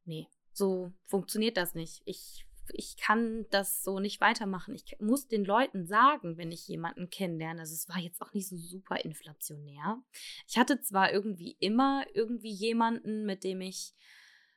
nee, 0.06 0.28
so 0.52 0.92
funktioniert 1.06 1.58
das 1.58 1.74
nicht. 1.74 2.02
Ich, 2.06 2.46
ich 2.74 2.98
kann 2.98 3.46
das 3.50 3.84
so 3.84 4.00
nicht 4.00 4.22
weitermachen. 4.22 4.76
Ich 4.76 5.00
muss 5.00 5.28
den 5.28 5.46
Leuten 5.46 5.88
sagen, 5.88 6.38
wenn 6.38 6.52
ich 6.52 6.68
jemanden 6.68 7.10
kennenlerne. 7.10 7.62
Also 7.62 7.74
es 7.74 7.88
war 7.90 7.98
jetzt 7.98 8.22
auch 8.22 8.34
nicht 8.34 8.48
so 8.48 8.58
super 8.58 9.04
inflationär. 9.04 10.02
Ich 10.48 10.58
hatte 10.58 10.82
zwar 10.82 11.12
irgendwie 11.12 11.56
immer 11.60 12.06
irgendwie 12.14 12.52
jemanden, 12.52 13.26
mit 13.26 13.44
dem 13.44 13.62
ich, 13.62 13.96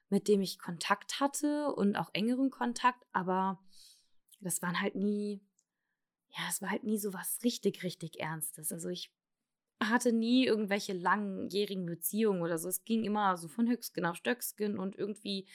mit 0.08 0.28
dem 0.28 0.42
ich 0.42 0.58
Kontakt 0.58 1.20
hatte 1.20 1.72
und 1.74 1.96
auch 1.96 2.10
engeren 2.12 2.50
Kontakt, 2.50 3.02
aber 3.12 3.62
das 4.40 4.60
waren 4.60 4.80
halt 4.80 4.96
nie 4.96 5.40
ja, 6.36 6.44
es 6.48 6.62
war 6.62 6.70
halt 6.70 6.84
nie 6.84 6.98
so 6.98 7.12
was 7.12 7.38
richtig, 7.44 7.82
richtig 7.82 8.20
Ernstes. 8.20 8.72
Also 8.72 8.88
ich 8.88 9.12
hatte 9.82 10.12
nie 10.12 10.46
irgendwelche 10.46 10.92
langjährigen 10.92 11.86
Beziehungen 11.86 12.42
oder 12.42 12.58
so. 12.58 12.68
Es 12.68 12.84
ging 12.84 13.04
immer 13.04 13.36
so 13.36 13.48
von 13.48 13.68
Höchstgen 13.68 14.06
auf 14.06 14.16
Stöcksken 14.16 14.78
und 14.78 14.96
irgendwie 14.96 15.48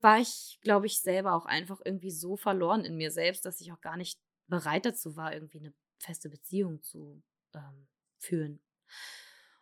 war 0.00 0.20
ich, 0.20 0.58
glaube 0.62 0.86
ich, 0.86 1.00
selber 1.00 1.34
auch 1.34 1.46
einfach 1.46 1.80
irgendwie 1.84 2.10
so 2.10 2.36
verloren 2.36 2.84
in 2.84 2.96
mir 2.96 3.10
selbst, 3.10 3.44
dass 3.44 3.60
ich 3.60 3.72
auch 3.72 3.80
gar 3.80 3.96
nicht 3.96 4.20
bereit 4.46 4.86
dazu 4.86 5.16
war, 5.16 5.32
irgendwie 5.32 5.58
eine 5.58 5.74
feste 5.98 6.28
Beziehung 6.28 6.82
zu 6.82 7.22
ähm, 7.54 7.88
führen. 8.18 8.60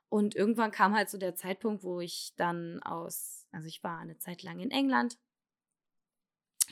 Und 0.09 0.35
irgendwann 0.35 0.71
kam 0.71 0.95
halt 0.95 1.11
so 1.11 1.19
der 1.19 1.35
Zeitpunkt, 1.35 1.83
wo 1.83 2.01
ich 2.01 2.35
dann 2.37 2.83
aus, 2.83 3.47
also 3.51 3.67
ich 3.67 3.83
war 3.83 3.99
eine 3.99 4.19
Zeit 4.19 4.43
lang 4.43 4.61
in 4.61 4.71
England 4.71 5.19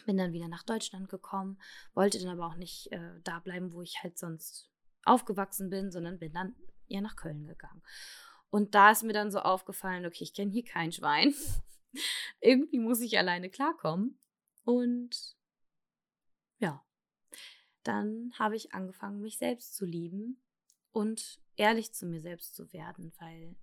Bin 0.07 0.17
dann 0.17 0.33
wieder 0.33 0.49
nach 0.49 0.63
Deutschland 0.63 1.09
gekommen, 1.09 1.59
wollte 1.95 2.19
dann 2.19 2.29
aber 2.29 2.47
auch 2.47 2.57
nicht 2.57 2.91
äh, 2.93 3.21
da 3.23 3.39
bleiben, 3.41 3.73
wo 3.73 3.83
ich 3.83 4.03
halt 4.03 4.19
sonst 4.19 4.71
aufgewachsen 5.05 5.71
bin, 5.71 5.91
sondern 5.91 6.19
bin 6.19 6.33
dann 6.33 6.55
eher 6.89 7.01
nach 7.01 7.17
Köln 7.17 7.47
gegangen. 7.47 7.83
Und 8.51 8.75
da 8.75 8.91
ist 8.91 9.03
mir 9.03 9.13
dann 9.13 9.31
so 9.31 9.41
aufgefallen, 9.41 10.07
okay, 10.07 10.25
ich 10.25 10.35
kenne 10.35 10.53
hier 10.53 10.65
kein 10.65 10.93
Schwein. 10.93 11.35
Irgendwie 12.41 12.79
muss 12.79 13.01
ich 13.01 13.19
alleine 13.19 13.51
klarkommen. 13.51 14.19
Und 14.65 15.37
ja, 16.59 16.85
dann 17.83 18.33
habe 18.39 18.57
ich 18.57 18.73
angefangen, 18.73 19.21
mich 19.21 19.39
selbst 19.39 19.75
zu 19.75 19.85
lieben 19.85 20.41
und 20.93 21.41
ehrlich 21.57 21.93
zu 21.93 22.07
mir 22.07 22.21
selbst 22.21 22.55
zu 22.55 22.73
werden, 22.73 23.13
weil 23.19 23.57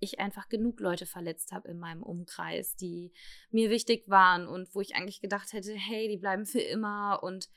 ich 0.00 0.18
einfach 0.18 0.48
genug 0.48 0.80
Leute 0.80 1.06
verletzt 1.06 1.52
habe 1.52 1.68
in 1.68 1.78
meinem 1.78 2.02
Umkreis, 2.02 2.74
die 2.74 3.12
mir 3.50 3.70
wichtig 3.70 4.08
waren 4.08 4.48
und 4.48 4.74
wo 4.74 4.80
ich 4.80 4.96
eigentlich 4.96 5.20
gedacht 5.20 5.52
hätte, 5.52 5.74
hey, 5.74 6.08
die 6.08 6.16
bleiben 6.16 6.46
für 6.46 6.60
immer 6.60 7.22
und 7.22 7.50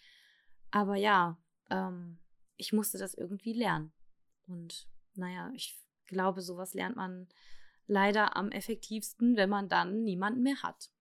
aber 0.72 0.96
ja, 0.96 1.38
ähm, 1.70 2.20
ich 2.58 2.74
musste 2.74 2.98
das 2.98 3.14
irgendwie 3.14 3.54
lernen. 3.54 3.94
Und 4.48 4.88
naja, 5.14 5.52
ich 5.54 5.80
glaube, 6.06 6.42
sowas 6.42 6.74
lernt 6.74 6.96
man 6.96 7.30
leider 7.88 8.36
am 8.36 8.52
effektivsten, 8.52 9.36
wenn 9.36 9.50
man 9.50 9.70
dann 9.70 10.04
niemanden 10.04 10.42
mehr 10.42 10.62
hat. 10.64 10.92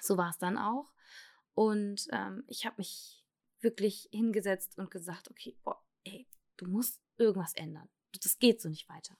So 0.00 0.16
war 0.16 0.30
es 0.30 0.38
dann 0.38 0.58
auch. 0.58 0.92
Und 1.54 2.06
ähm, 2.12 2.44
ich 2.46 2.66
habe 2.66 2.76
mich 2.78 3.24
wirklich 3.60 4.08
hingesetzt 4.12 4.78
und 4.78 4.90
gesagt, 4.90 5.30
okay, 5.30 5.56
boah, 5.62 5.82
ey, 6.04 6.26
du 6.56 6.66
musst 6.66 7.00
irgendwas 7.16 7.54
ändern. 7.54 7.88
Das 8.22 8.38
geht 8.38 8.60
so 8.60 8.68
nicht 8.68 8.88
weiter. 8.88 9.16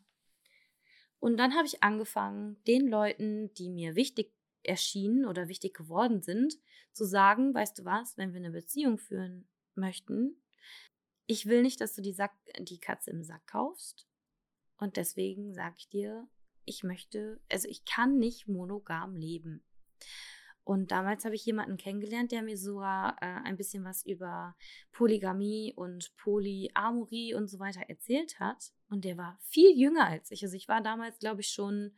Und 1.21 1.37
dann 1.37 1.55
habe 1.55 1.67
ich 1.67 1.83
angefangen, 1.83 2.63
den 2.65 2.89
Leuten, 2.89 3.53
die 3.55 3.69
mir 3.69 3.95
wichtig 3.95 4.33
erschienen 4.63 5.27
oder 5.27 5.49
wichtig 5.49 5.75
geworden 5.75 6.23
sind, 6.23 6.55
zu 6.93 7.05
sagen, 7.05 7.55
weißt 7.55 7.79
du 7.79 7.85
was, 7.85 8.17
wenn 8.17 8.33
wir 8.33 8.41
eine 8.41 8.51
Beziehung 8.51 8.99
führen 8.99 9.49
möchten, 9.75 10.43
ich 11.27 11.47
will 11.47 11.63
nicht, 11.63 11.81
dass 11.81 11.95
du 11.95 12.03
die, 12.03 12.13
Sack, 12.13 12.33
die 12.59 12.81
Katze 12.81 13.11
im 13.11 13.23
Sack 13.23 13.47
kaufst. 13.47 14.09
Und 14.79 14.97
deswegen 14.97 15.55
sage 15.55 15.77
ich 15.79 15.89
dir, 15.89 16.29
ich 16.65 16.83
möchte, 16.83 17.41
also 17.49 17.69
ich 17.69 17.85
kann 17.85 18.19
nicht 18.19 18.49
monogam 18.49 19.15
leben. 19.15 19.63
Und 20.65 20.91
damals 20.91 21.25
habe 21.25 21.35
ich 21.35 21.45
jemanden 21.47 21.77
kennengelernt, 21.77 22.33
der 22.33 22.43
mir 22.43 22.57
sogar 22.57 23.17
äh, 23.21 23.27
ein 23.45 23.57
bisschen 23.57 23.85
was 23.85 24.05
über 24.05 24.55
Polygamie 24.93 25.73
und 25.75 26.15
Polyamorie 26.17 27.35
und 27.35 27.49
so 27.49 27.59
weiter 27.59 27.83
erzählt 27.89 28.39
hat. 28.39 28.73
Und 28.89 29.05
der 29.05 29.17
war 29.17 29.39
viel 29.41 29.77
jünger 29.77 30.07
als 30.07 30.31
ich. 30.31 30.43
Also 30.43 30.57
ich 30.57 30.69
war 30.69 30.81
damals, 30.81 31.19
glaube 31.19 31.41
ich, 31.41 31.49
schon 31.49 31.97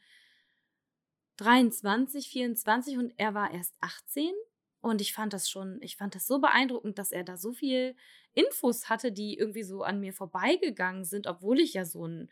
23, 1.36 2.28
24 2.28 2.98
und 2.98 3.12
er 3.16 3.34
war 3.34 3.52
erst 3.52 3.74
18. 3.80 4.32
Und 4.80 5.00
ich 5.00 5.12
fand 5.12 5.32
das 5.32 5.48
schon, 5.48 5.78
ich 5.80 5.96
fand 5.96 6.14
das 6.14 6.26
so 6.26 6.40
beeindruckend, 6.40 6.98
dass 6.98 7.12
er 7.12 7.24
da 7.24 7.36
so 7.36 7.52
viel 7.52 7.94
Infos 8.34 8.88
hatte, 8.88 9.12
die 9.12 9.38
irgendwie 9.38 9.62
so 9.62 9.82
an 9.82 10.00
mir 10.00 10.12
vorbeigegangen 10.12 11.04
sind, 11.04 11.26
obwohl 11.26 11.60
ich 11.60 11.74
ja 11.74 11.84
so 11.84 12.06
ein, 12.06 12.30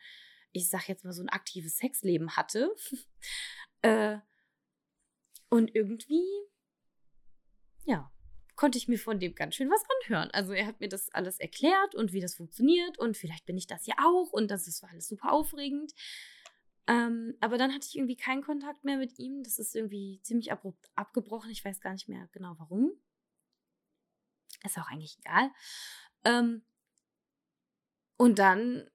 ich 0.53 0.69
sag 0.69 0.89
jetzt 0.89 1.05
mal, 1.05 1.13
so 1.13 1.23
ein 1.23 1.29
aktives 1.29 1.77
Sexleben 1.77 2.37
hatte. 2.37 2.75
äh, 3.83 4.19
und 5.51 5.75
irgendwie, 5.75 6.25
ja, 7.85 8.11
konnte 8.57 8.79
ich 8.79 8.89
mir 8.89 8.99
von 8.99 9.19
dem 9.19 9.35
ganz 9.35 9.55
schön 9.55 9.71
was 9.71 9.85
anhören. 10.01 10.31
Also 10.33 10.53
er 10.53 10.67
hat 10.67 10.81
mir 10.81 10.89
das 10.89 11.11
alles 11.11 11.39
erklärt 11.39 11.95
und 11.95 12.13
wie 12.13 12.21
das 12.21 12.37
funktioniert 12.37 12.99
und 12.99 13.17
vielleicht 13.17 13.47
bin 13.47 13.57
ich 13.57 13.67
das 13.67 13.87
ja 13.87 13.95
auch 13.99 14.33
und 14.33 14.51
das 14.51 14.69
ist 14.69 14.85
alles 14.85 15.09
super 15.09 15.33
aufregend. 15.33 15.93
Ähm, 16.87 17.37
aber 17.41 17.57
dann 17.57 17.73
hatte 17.73 17.87
ich 17.89 17.97
irgendwie 17.97 18.17
keinen 18.17 18.43
Kontakt 18.43 18.85
mehr 18.85 18.97
mit 18.97 19.19
ihm. 19.19 19.43
Das 19.43 19.59
ist 19.59 19.77
irgendwie 19.77 20.21
ziemlich 20.23 20.51
abrupt 20.51 20.91
abgebrochen. 20.95 21.51
Ich 21.51 21.65
weiß 21.65 21.81
gar 21.81 21.93
nicht 21.93 22.09
mehr 22.09 22.29
genau 22.33 22.55
warum. 22.59 22.93
Ist 24.65 24.79
auch 24.79 24.89
eigentlich 24.89 25.17
egal. 25.19 25.51
Ähm, 26.25 26.63
und 28.17 28.39
dann, 28.39 28.91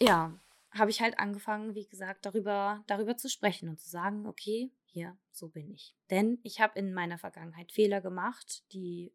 ja, 0.00 0.38
habe 0.70 0.90
ich 0.90 1.00
halt 1.02 1.18
angefangen, 1.18 1.74
wie 1.74 1.86
gesagt, 1.86 2.24
darüber, 2.24 2.82
darüber 2.86 3.16
zu 3.16 3.28
sprechen 3.28 3.68
und 3.68 3.80
zu 3.80 3.90
sagen, 3.90 4.26
okay, 4.26 4.70
hier, 4.96 5.18
so 5.30 5.48
bin 5.48 5.70
ich. 5.70 5.94
Denn 6.10 6.38
ich 6.42 6.58
habe 6.58 6.78
in 6.78 6.94
meiner 6.94 7.18
Vergangenheit 7.18 7.70
Fehler 7.70 8.00
gemacht, 8.00 8.64
die, 8.72 9.14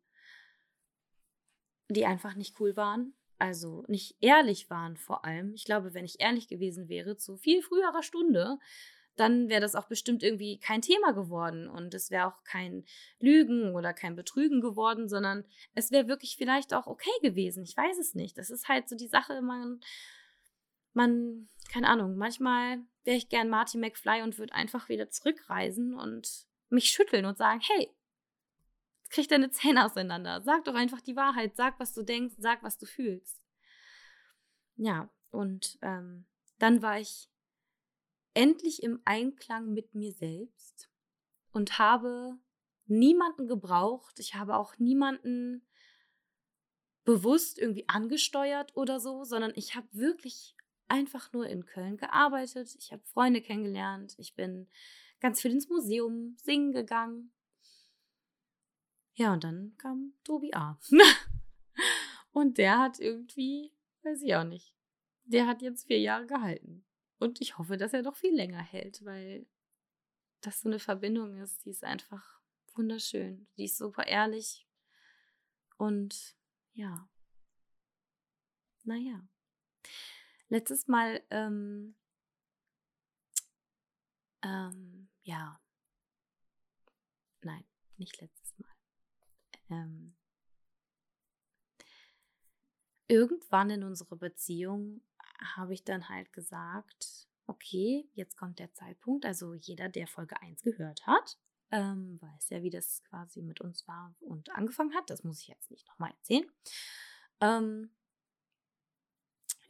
die 1.89 2.05
einfach 2.05 2.35
nicht 2.35 2.59
cool 2.59 2.77
waren. 2.77 3.15
Also 3.39 3.83
nicht 3.87 4.15
ehrlich 4.21 4.69
waren 4.69 4.95
vor 4.95 5.25
allem. 5.25 5.55
Ich 5.55 5.65
glaube, 5.65 5.95
wenn 5.95 6.05
ich 6.05 6.19
ehrlich 6.19 6.47
gewesen 6.47 6.87
wäre, 6.87 7.17
zu 7.17 7.35
viel 7.35 7.63
früherer 7.63 8.03
Stunde, 8.03 8.59
dann 9.15 9.49
wäre 9.49 9.61
das 9.61 9.73
auch 9.73 9.87
bestimmt 9.87 10.21
irgendwie 10.21 10.59
kein 10.59 10.83
Thema 10.83 11.13
geworden 11.13 11.67
und 11.67 11.95
es 11.95 12.11
wäre 12.11 12.27
auch 12.27 12.43
kein 12.43 12.85
Lügen 13.19 13.73
oder 13.73 13.91
kein 13.91 14.15
Betrügen 14.15 14.61
geworden, 14.61 15.09
sondern 15.09 15.45
es 15.73 15.89
wäre 15.89 16.07
wirklich 16.07 16.37
vielleicht 16.37 16.75
auch 16.75 16.85
okay 16.85 17.09
gewesen. 17.23 17.63
Ich 17.63 17.75
weiß 17.75 17.97
es 17.97 18.13
nicht. 18.13 18.37
Das 18.37 18.51
ist 18.51 18.67
halt 18.67 18.87
so 18.87 18.95
die 18.95 19.07
Sache, 19.07 19.41
man, 19.41 19.81
man, 20.93 21.49
keine 21.73 21.89
Ahnung, 21.89 22.17
manchmal 22.17 22.77
wäre 23.03 23.17
ich 23.17 23.29
gern 23.29 23.49
Marty 23.49 23.77
McFly 23.77 24.21
und 24.21 24.37
würde 24.37 24.53
einfach 24.53 24.89
wieder 24.89 25.09
zurückreisen 25.09 25.95
und 25.95 26.47
mich 26.69 26.91
schütteln 26.91 27.25
und 27.25 27.37
sagen, 27.37 27.61
hey, 27.61 27.91
jetzt 28.99 29.11
krieg 29.11 29.27
deine 29.27 29.49
Zähne 29.49 29.85
auseinander. 29.85 30.41
Sag 30.41 30.63
doch 30.65 30.75
einfach 30.75 31.01
die 31.01 31.15
Wahrheit, 31.15 31.55
sag, 31.55 31.79
was 31.79 31.93
du 31.93 32.03
denkst, 32.03 32.35
sag, 32.37 32.63
was 32.63 32.77
du 32.77 32.85
fühlst. 32.85 33.41
Ja, 34.75 35.09
und 35.31 35.77
ähm, 35.81 36.25
dann 36.59 36.81
war 36.81 36.99
ich 36.99 37.29
endlich 38.33 38.83
im 38.83 39.01
Einklang 39.05 39.73
mit 39.73 39.93
mir 39.93 40.13
selbst 40.13 40.89
und 41.51 41.79
habe 41.79 42.37
niemanden 42.85 43.47
gebraucht. 43.47 44.19
Ich 44.19 44.35
habe 44.35 44.55
auch 44.55 44.77
niemanden 44.77 45.65
bewusst 47.03 47.57
irgendwie 47.57 47.87
angesteuert 47.89 48.75
oder 48.75 48.99
so, 48.99 49.23
sondern 49.23 49.51
ich 49.55 49.75
habe 49.75 49.87
wirklich 49.91 50.55
einfach 50.91 51.31
nur 51.31 51.47
in 51.47 51.65
Köln 51.65 51.97
gearbeitet. 51.97 52.75
Ich 52.77 52.91
habe 52.91 53.01
Freunde 53.05 53.41
kennengelernt. 53.41 54.15
Ich 54.17 54.35
bin 54.35 54.67
ganz 55.21 55.41
viel 55.41 55.51
ins 55.51 55.69
Museum 55.69 56.35
singen 56.37 56.73
gegangen. 56.73 57.31
Ja, 59.13 59.33
und 59.33 59.43
dann 59.43 59.73
kam 59.77 60.13
Tobi 60.23 60.53
A. 60.53 60.77
und 62.31 62.57
der 62.57 62.77
hat 62.77 62.99
irgendwie, 62.99 63.73
weiß 64.03 64.21
ich 64.21 64.35
auch 64.35 64.43
nicht, 64.43 64.75
der 65.23 65.47
hat 65.47 65.61
jetzt 65.61 65.87
vier 65.87 65.99
Jahre 65.99 66.27
gehalten. 66.27 66.85
Und 67.19 67.39
ich 67.39 67.57
hoffe, 67.57 67.77
dass 67.77 67.93
er 67.93 68.03
doch 68.03 68.15
viel 68.15 68.35
länger 68.35 68.61
hält, 68.61 69.05
weil 69.05 69.47
das 70.41 70.61
so 70.61 70.69
eine 70.69 70.79
Verbindung 70.79 71.37
ist, 71.37 71.65
die 71.65 71.69
ist 71.69 71.83
einfach 71.83 72.41
wunderschön. 72.73 73.47
Die 73.57 73.65
ist 73.65 73.77
super 73.77 74.07
ehrlich. 74.07 74.67
Und 75.77 76.35
ja. 76.73 77.07
Naja 78.83 79.21
letztes 80.51 80.87
Mal, 80.87 81.23
ähm, 81.29 81.95
ähm, 84.43 85.09
ja, 85.23 85.59
nein, 87.41 87.63
nicht 87.97 88.19
letztes 88.19 88.59
Mal. 88.59 88.75
Ähm, 89.69 90.15
irgendwann 93.07 93.69
in 93.69 93.83
unserer 93.83 94.17
Beziehung 94.17 95.01
habe 95.55 95.73
ich 95.73 95.85
dann 95.85 96.09
halt 96.09 96.33
gesagt, 96.33 97.29
okay, 97.47 98.09
jetzt 98.13 98.37
kommt 98.37 98.59
der 98.59 98.73
Zeitpunkt. 98.73 99.25
Also 99.25 99.53
jeder, 99.53 99.87
der 99.87 100.07
Folge 100.07 100.39
1 100.41 100.63
gehört 100.63 101.07
hat, 101.07 101.39
ähm, 101.71 102.21
weiß 102.21 102.49
ja, 102.49 102.61
wie 102.61 102.69
das 102.69 103.01
quasi 103.05 103.41
mit 103.41 103.61
uns 103.61 103.87
war 103.87 104.13
und 104.19 104.49
angefangen 104.51 104.93
hat. 104.95 105.09
Das 105.09 105.23
muss 105.23 105.39
ich 105.39 105.47
jetzt 105.47 105.71
nicht 105.71 105.87
nochmal 105.87 106.11
erzählen. 106.11 106.45
Ähm, 107.39 107.89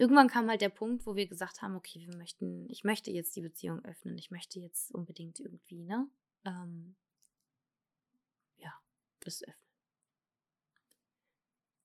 irgendwann 0.01 0.29
kam 0.29 0.49
halt 0.49 0.61
der 0.61 0.69
Punkt, 0.69 1.05
wo 1.05 1.15
wir 1.15 1.27
gesagt 1.27 1.61
haben, 1.61 1.75
okay, 1.75 2.07
wir 2.07 2.17
möchten, 2.17 2.67
ich 2.71 2.83
möchte 2.83 3.11
jetzt 3.11 3.35
die 3.35 3.41
Beziehung 3.41 3.85
öffnen, 3.85 4.17
ich 4.17 4.31
möchte 4.31 4.59
jetzt 4.59 4.91
unbedingt 4.95 5.39
irgendwie, 5.39 5.83
ne? 5.83 6.09
Ähm, 6.43 6.95
ja, 8.57 8.73
das 9.19 9.43
öffnen. 9.43 9.55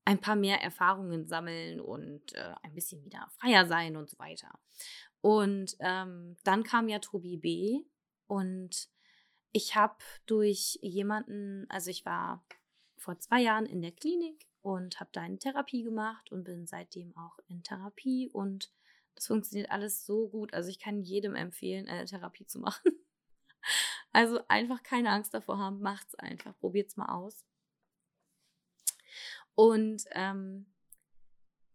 Ein 0.07 0.19
paar 0.19 0.37
mehr 0.37 0.63
Erfahrungen 0.63 1.27
sammeln 1.27 1.79
und 1.79 2.33
äh, 2.33 2.55
ein 2.63 2.75
bisschen 2.75 3.05
wieder 3.05 3.29
freier 3.39 3.67
sein 3.67 3.97
und 3.97 4.09
so 4.09 4.19
weiter. 4.19 4.59
Und 5.21 5.77
ähm, 5.81 6.39
dann 6.43 6.63
kam 6.63 6.89
ja 6.89 7.01
Tobi 7.01 7.37
B. 7.37 7.85
Und 8.29 8.89
ich 9.53 9.77
habe 9.77 9.99
durch 10.25 10.79
jemanden, 10.81 11.67
also 11.69 11.91
ich 11.91 12.07
war 12.07 12.43
vor 12.97 13.19
zwei 13.19 13.43
Jahren 13.43 13.67
in 13.67 13.83
der 13.83 13.93
Klinik 13.93 14.47
und 14.67 14.99
habe 14.99 15.11
da 15.13 15.21
eine 15.21 15.39
Therapie 15.39 15.85
gemacht 15.85 16.33
und 16.33 16.43
bin 16.43 16.67
seitdem 16.67 17.17
auch 17.17 17.39
in 17.47 17.63
Therapie 17.63 18.29
und 18.33 18.73
das 19.15 19.29
funktioniert 19.29 19.71
alles 19.71 20.05
so 20.05 20.27
gut. 20.29 20.53
Also 20.55 20.71
ich 20.71 20.81
kann 20.81 21.03
jedem 21.03 21.37
empfehlen, 21.37 21.87
eine 21.89 22.05
Therapie 22.05 22.47
zu 22.47 22.59
machen. 22.59 22.93
Also 24.13 24.41
einfach 24.47 24.85
keine 24.85 25.11
Angst 25.11 25.35
davor 25.35 25.59
haben, 25.59 25.81
macht's 25.81 26.15
einfach, 26.15 26.57
probiert's 26.61 26.97
mal 26.97 27.13
aus. 27.13 27.45
Und 29.57 30.05
ähm, 30.13 30.67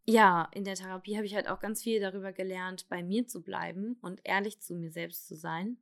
ja, 0.05 0.49
in 0.53 0.63
der 0.63 0.75
Therapie 0.75 1.17
habe 1.17 1.25
ich 1.25 1.35
halt 1.35 1.49
auch 1.49 1.59
ganz 1.59 1.83
viel 1.83 1.99
darüber 1.99 2.31
gelernt, 2.31 2.87
bei 2.87 3.03
mir 3.03 3.27
zu 3.27 3.43
bleiben 3.43 3.97
und 4.01 4.21
ehrlich 4.23 4.61
zu 4.61 4.73
mir 4.73 4.89
selbst 4.89 5.27
zu 5.27 5.35
sein. 5.35 5.77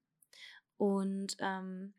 Und 0.78 1.38
ähm, 1.39 1.93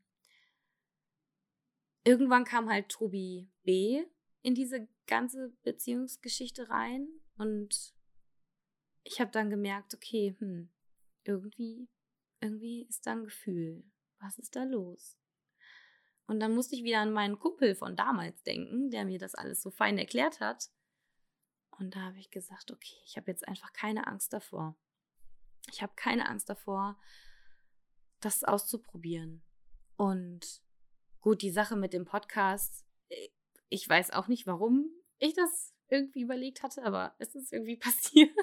irgendwann 2.04 2.44
kam 2.44 2.68
halt 2.68 2.90
Tobi 2.90 3.48
B 3.62 4.04
in 4.42 4.54
diese 4.54 4.88
ganze 5.10 5.50
Beziehungsgeschichte 5.62 6.70
rein 6.70 7.06
und 7.36 7.94
ich 9.02 9.20
habe 9.20 9.30
dann 9.30 9.50
gemerkt, 9.50 9.94
okay, 9.94 10.36
hm, 10.38 10.70
irgendwie, 11.24 11.88
irgendwie 12.40 12.86
ist 12.88 13.06
da 13.06 13.12
ein 13.12 13.24
Gefühl. 13.24 13.84
Was 14.20 14.38
ist 14.38 14.56
da 14.56 14.64
los? 14.64 15.18
Und 16.26 16.40
dann 16.40 16.54
musste 16.54 16.76
ich 16.76 16.84
wieder 16.84 17.00
an 17.00 17.12
meinen 17.12 17.38
Kumpel 17.38 17.74
von 17.74 17.96
damals 17.96 18.42
denken, 18.44 18.90
der 18.90 19.04
mir 19.04 19.18
das 19.18 19.34
alles 19.34 19.62
so 19.62 19.70
fein 19.70 19.98
erklärt 19.98 20.40
hat. 20.40 20.70
Und 21.70 21.96
da 21.96 22.00
habe 22.02 22.18
ich 22.18 22.30
gesagt, 22.30 22.70
okay, 22.70 22.96
ich 23.04 23.16
habe 23.16 23.30
jetzt 23.30 23.46
einfach 23.48 23.72
keine 23.72 24.06
Angst 24.06 24.32
davor. 24.32 24.78
Ich 25.72 25.82
habe 25.82 25.92
keine 25.96 26.28
Angst 26.28 26.48
davor, 26.48 27.00
das 28.20 28.44
auszuprobieren. 28.44 29.42
Und 29.96 30.62
gut, 31.20 31.42
die 31.42 31.50
Sache 31.50 31.74
mit 31.76 31.92
dem 31.92 32.04
Podcast, 32.04 32.86
äh, 33.08 33.28
ich 33.68 33.88
weiß 33.88 34.10
auch 34.12 34.28
nicht, 34.28 34.46
warum 34.46 34.90
ich 35.20 35.34
das 35.34 35.72
irgendwie 35.88 36.22
überlegt 36.22 36.62
hatte, 36.62 36.82
aber 36.82 37.14
es 37.18 37.34
ist 37.34 37.52
irgendwie 37.52 37.76
passiert. 37.76 38.34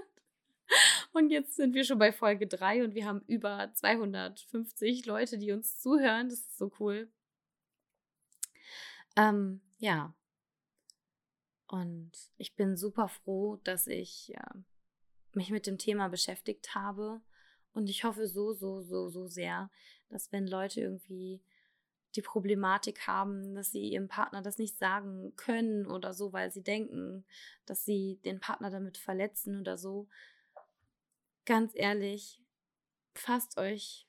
Und 1.14 1.30
jetzt 1.30 1.56
sind 1.56 1.74
wir 1.74 1.84
schon 1.84 2.00
bei 2.00 2.12
Folge 2.12 2.48
3 2.48 2.84
und 2.84 2.94
wir 2.94 3.06
haben 3.06 3.22
über 3.28 3.72
250 3.74 5.06
Leute, 5.06 5.38
die 5.38 5.52
uns 5.52 5.80
zuhören. 5.80 6.30
Das 6.30 6.40
ist 6.40 6.58
so 6.58 6.72
cool. 6.80 7.12
Ähm, 9.16 9.62
ja. 9.78 10.14
Und 11.68 12.12
ich 12.38 12.56
bin 12.56 12.78
super 12.78 13.08
froh, 13.08 13.58
dass 13.64 13.88
ich 13.88 14.28
ja, 14.28 14.46
mich 15.34 15.50
mit 15.50 15.68
dem 15.68 15.78
Thema 15.78 16.10
beschäftigt 16.10 16.76
habe. 16.76 17.22
Und 17.74 17.90
ich 17.90 18.04
hoffe 18.04 18.28
so, 18.28 18.54
so, 18.54 18.82
so, 18.82 19.10
so 19.10 19.28
sehr, 19.28 19.70
dass 20.10 20.32
wenn 20.32 20.48
Leute 20.48 20.82
irgendwie 20.82 21.42
die 22.18 22.22
Problematik 22.22 23.08
haben, 23.08 23.54
dass 23.56 23.72
sie 23.72 23.90
ihrem 23.90 24.08
Partner 24.08 24.42
das 24.42 24.58
nicht 24.58 24.78
sagen 24.78 25.34
können 25.36 25.86
oder 25.86 26.14
so, 26.14 26.34
weil 26.34 26.52
sie 26.52 26.64
denken, 26.64 27.26
dass 27.66 27.86
sie 27.86 28.20
den 28.26 28.40
Partner 28.40 28.70
damit 28.70 28.98
verletzen 28.98 29.62
oder 29.62 29.78
so. 29.78 30.10
Ganz 31.46 31.72
ehrlich, 31.76 32.42
fasst 33.14 33.58
euch 33.58 34.08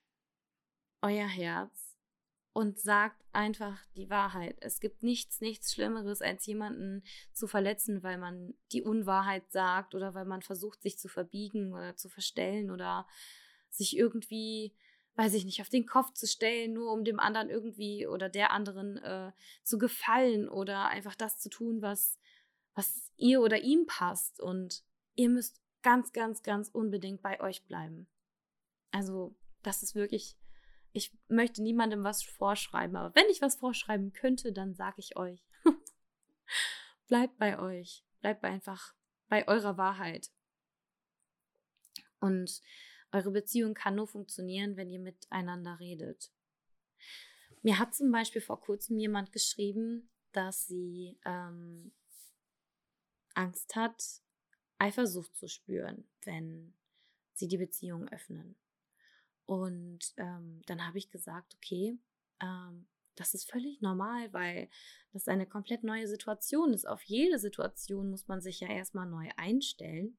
euer 1.03 1.29
Herz 1.29 1.97
und 2.53 2.81
sagt 2.81 3.23
einfach 3.33 3.79
die 3.95 4.11
Wahrheit. 4.11 4.57
Es 4.61 4.81
gibt 4.81 5.03
nichts, 5.03 5.41
nichts 5.41 5.73
Schlimmeres, 5.73 6.23
als 6.23 6.47
jemanden 6.47 7.05
zu 7.33 7.47
verletzen, 7.47 8.03
weil 8.03 8.19
man 8.19 8.55
die 8.73 8.83
Unwahrheit 8.83 9.53
sagt 9.53 9.95
oder 9.95 10.15
weil 10.15 10.25
man 10.25 10.43
versucht, 10.43 10.83
sich 10.83 10.99
zu 10.99 11.09
verbiegen 11.09 11.73
oder 11.73 11.95
zu 11.95 12.09
verstellen 12.09 12.71
oder 12.71 13.07
sich 13.71 13.97
irgendwie 13.97 14.75
weiß 15.19 15.35
ich 15.35 15.45
nicht, 15.45 15.61
auf 15.61 15.69
den 15.69 15.85
Kopf 15.85 16.13
zu 16.13 16.29
stellen, 16.29 16.75
nur 16.75 16.93
um 16.93 17.03
dem 17.03 17.19
anderen 17.19 17.51
irgendwie 17.51 18.07
oder 18.07 18.29
der 18.29 18.53
anderen 18.53 18.99
äh, 18.99 19.33
zu 19.65 19.77
gefallen 19.77 20.49
oder 20.49 20.87
einfach 20.87 21.17
das 21.17 21.41
zu 21.41 21.51
tun, 21.51 21.83
was, 21.83 22.21
was 22.75 23.11
ihr 23.17 23.41
oder 23.41 23.59
ihm 23.59 23.85
passt. 23.87 24.41
Und 24.41 24.85
ihr 25.17 25.29
müsst 25.29 25.61
ganz, 25.83 26.13
ganz, 26.13 26.45
ganz 26.45 26.69
unbedingt 26.69 27.21
bei 27.21 27.41
euch 27.41 27.65
bleiben. 27.67 28.07
Also, 28.93 29.35
das 29.65 29.83
ist 29.83 29.97
wirklich, 29.97 30.37
ich 30.93 31.13
möchte 31.27 31.65
niemandem 31.65 32.05
was 32.05 32.23
vorschreiben, 32.23 32.95
aber 32.95 33.13
wenn 33.17 33.29
ich 33.29 33.43
was 33.43 33.57
vorschreiben 33.57 34.13
könnte, 34.13 34.53
dann 34.53 34.77
sage 34.77 35.01
ich 35.01 35.17
euch, 35.17 35.45
bleibt 37.09 37.37
bei 37.39 37.59
euch, 37.59 38.05
bleibt 38.21 38.45
einfach 38.45 38.95
bei 39.27 39.49
eurer 39.49 39.77
Wahrheit. 39.77 40.31
Und 42.21 42.63
eure 43.13 43.31
Beziehung 43.31 43.75
kann 43.75 43.95
nur 43.97 44.07
funktionieren, 44.07 44.77
wenn 44.77 44.91
ihr 44.91 45.01
miteinander 45.01 45.79
redet. 45.81 46.31
Mir 47.63 47.79
hat 47.79 47.95
zum 47.95 48.13
Beispiel 48.13 48.41
vor 48.41 48.61
kurzem 48.61 48.99
jemand 48.99 49.33
geschrieben, 49.33 50.11
dass 50.33 50.67
sie 50.67 51.19
ähm, 51.25 51.93
Angst 53.35 53.75
hat, 53.77 54.03
Eifersucht 54.79 55.37
zu 55.37 55.49
spüren, 55.49 56.09
wenn 56.23 56.75
sie 57.35 57.49
die 57.49 57.59
Beziehung 57.59 58.09
öffnen. 58.09 58.57
Und 59.47 60.13
ähm, 60.19 60.63
dann 60.67 60.87
habe 60.87 60.99
ich 60.99 61.11
gesagt, 61.11 61.55
okay, 61.57 61.99
ähm, 62.41 62.87
das 63.15 63.35
ist 63.35 63.51
völlig 63.51 63.81
normal, 63.81 64.33
weil 64.33 64.69
das 65.13 65.27
eine 65.27 65.47
komplett 65.47 65.83
neue 65.83 66.07
Situation 66.07 66.73
ist. 66.73 66.87
Auf 66.87 67.03
jede 67.03 67.39
Situation 67.39 68.11
muss 68.11 68.29
man 68.29 68.41
sich 68.41 68.61
ja 68.61 68.69
erstmal 68.69 69.07
neu 69.07 69.29
einstellen. 69.37 70.19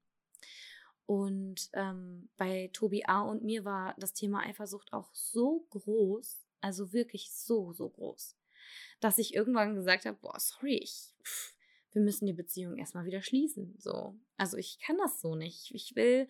Und 1.10 1.72
ähm, 1.74 2.30
bei 2.38 2.70
Tobi 2.72 3.04
A. 3.06 3.24
und 3.24 3.42
mir 3.42 3.66
war 3.66 3.96
das 3.98 4.14
Thema 4.14 4.46
Eifersucht 4.46 4.94
auch 4.94 5.10
so 5.12 5.66
groß, 5.72 6.46
also 6.62 6.94
wirklich 6.94 7.32
so, 7.32 7.74
so 7.74 7.90
groß, 7.90 8.38
dass 9.00 9.18
ich 9.18 9.34
irgendwann 9.34 9.74
gesagt 9.74 10.06
habe, 10.06 10.20
boah, 10.22 10.40
sorry, 10.40 10.76
ich, 10.78 11.16
pff, 11.24 11.56
wir 11.94 12.04
müssen 12.04 12.28
die 12.28 12.34
Beziehung 12.34 12.78
erstmal 12.78 13.06
wieder 13.06 13.24
schließen. 13.24 13.74
So. 13.80 14.20
Also 14.38 14.58
ich 14.58 14.78
kann 14.82 15.00
das 15.00 15.20
so 15.20 15.34
nicht. 15.34 15.74
Ich 15.74 15.96
will 15.96 16.28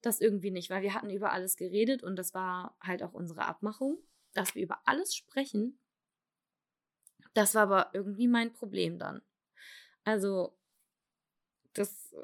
das 0.00 0.20
irgendwie 0.20 0.52
nicht, 0.52 0.70
weil 0.70 0.82
wir 0.82 0.94
hatten 0.94 1.10
über 1.10 1.32
alles 1.32 1.56
geredet 1.56 2.04
und 2.04 2.14
das 2.14 2.32
war 2.32 2.76
halt 2.80 3.02
auch 3.02 3.14
unsere 3.14 3.46
Abmachung, 3.46 3.98
dass 4.32 4.54
wir 4.54 4.62
über 4.62 4.78
alles 4.84 5.12
sprechen. 5.12 5.80
Das 7.34 7.56
war 7.56 7.62
aber 7.62 7.90
irgendwie 7.94 8.28
mein 8.28 8.52
Problem 8.52 8.96
dann. 8.96 9.22
Also, 10.04 10.56
das 11.72 12.14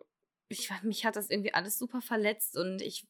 ich, 0.49 0.71
mich 0.83 1.05
hat 1.05 1.17
das 1.17 1.31
irgendwie 1.31 1.55
alles 1.55 1.79
super 1.79 2.01
verletzt 2.01 2.57
und 2.57 2.83
ich, 2.83 3.07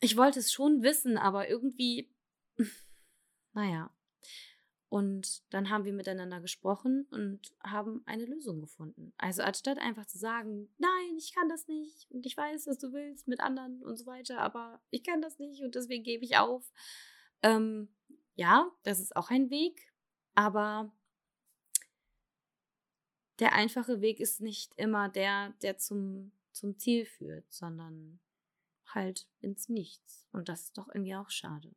ich 0.00 0.16
wollte 0.16 0.40
es 0.40 0.52
schon 0.52 0.82
wissen, 0.82 1.16
aber 1.16 1.48
irgendwie, 1.48 2.10
naja. 3.52 3.90
Und 4.88 5.42
dann 5.52 5.68
haben 5.68 5.84
wir 5.84 5.92
miteinander 5.92 6.40
gesprochen 6.40 7.06
und 7.10 7.52
haben 7.62 8.02
eine 8.06 8.24
Lösung 8.24 8.60
gefunden. 8.60 9.12
Also 9.18 9.42
anstatt 9.42 9.78
einfach 9.78 10.06
zu 10.06 10.16
sagen, 10.16 10.72
nein, 10.78 11.16
ich 11.18 11.34
kann 11.34 11.48
das 11.48 11.66
nicht 11.66 12.08
und 12.10 12.24
ich 12.24 12.36
weiß, 12.36 12.64
dass 12.64 12.78
du 12.78 12.92
willst 12.92 13.26
mit 13.26 13.40
anderen 13.40 13.82
und 13.82 13.96
so 13.96 14.06
weiter, 14.06 14.38
aber 14.38 14.80
ich 14.90 15.02
kann 15.02 15.20
das 15.20 15.38
nicht 15.38 15.62
und 15.62 15.74
deswegen 15.74 16.04
gebe 16.04 16.24
ich 16.24 16.36
auf. 16.36 16.72
Ähm, 17.42 17.88
ja, 18.36 18.70
das 18.84 19.00
ist 19.00 19.16
auch 19.16 19.30
ein 19.30 19.50
Weg, 19.50 19.92
aber 20.34 20.92
der 23.38 23.52
einfache 23.52 24.00
Weg 24.00 24.20
ist 24.20 24.40
nicht 24.40 24.72
immer 24.76 25.08
der, 25.08 25.50
der 25.62 25.78
zum, 25.78 26.32
zum 26.52 26.78
Ziel 26.78 27.06
führt, 27.06 27.52
sondern 27.52 28.20
halt 28.86 29.28
ins 29.40 29.68
Nichts. 29.68 30.26
Und 30.32 30.48
das 30.48 30.64
ist 30.64 30.78
doch 30.78 30.88
irgendwie 30.88 31.16
auch 31.16 31.30
schade. 31.30 31.74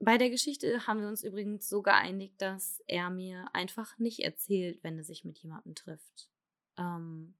Bei 0.00 0.18
der 0.18 0.30
Geschichte 0.30 0.86
haben 0.86 1.00
wir 1.00 1.08
uns 1.08 1.22
übrigens 1.22 1.68
so 1.68 1.82
geeinigt, 1.82 2.34
dass 2.40 2.82
er 2.86 3.10
mir 3.10 3.48
einfach 3.54 3.96
nicht 3.98 4.20
erzählt, 4.20 4.82
wenn 4.82 4.98
er 4.98 5.04
sich 5.04 5.24
mit 5.24 5.38
jemandem 5.38 5.74
trifft. 5.74 6.30
Ähm, 6.76 7.34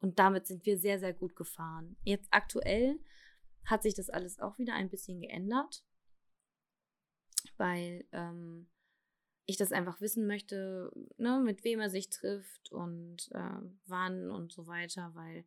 und 0.00 0.18
damit 0.18 0.46
sind 0.46 0.66
wir 0.66 0.78
sehr, 0.78 0.98
sehr 0.98 1.14
gut 1.14 1.36
gefahren. 1.36 1.96
Jetzt 2.02 2.28
aktuell 2.32 2.98
hat 3.64 3.82
sich 3.82 3.94
das 3.94 4.10
alles 4.10 4.40
auch 4.40 4.58
wieder 4.58 4.74
ein 4.74 4.90
bisschen 4.90 5.20
geändert, 5.20 5.84
weil 7.56 8.04
ähm, 8.10 8.68
ich 9.46 9.56
das 9.56 9.72
einfach 9.72 10.00
wissen 10.00 10.26
möchte, 10.26 10.92
ne, 11.16 11.40
mit 11.44 11.64
wem 11.64 11.80
er 11.80 11.90
sich 11.90 12.10
trifft 12.10 12.70
und 12.70 13.30
äh, 13.32 13.60
wann 13.86 14.30
und 14.30 14.52
so 14.52 14.66
weiter, 14.66 15.10
weil 15.14 15.44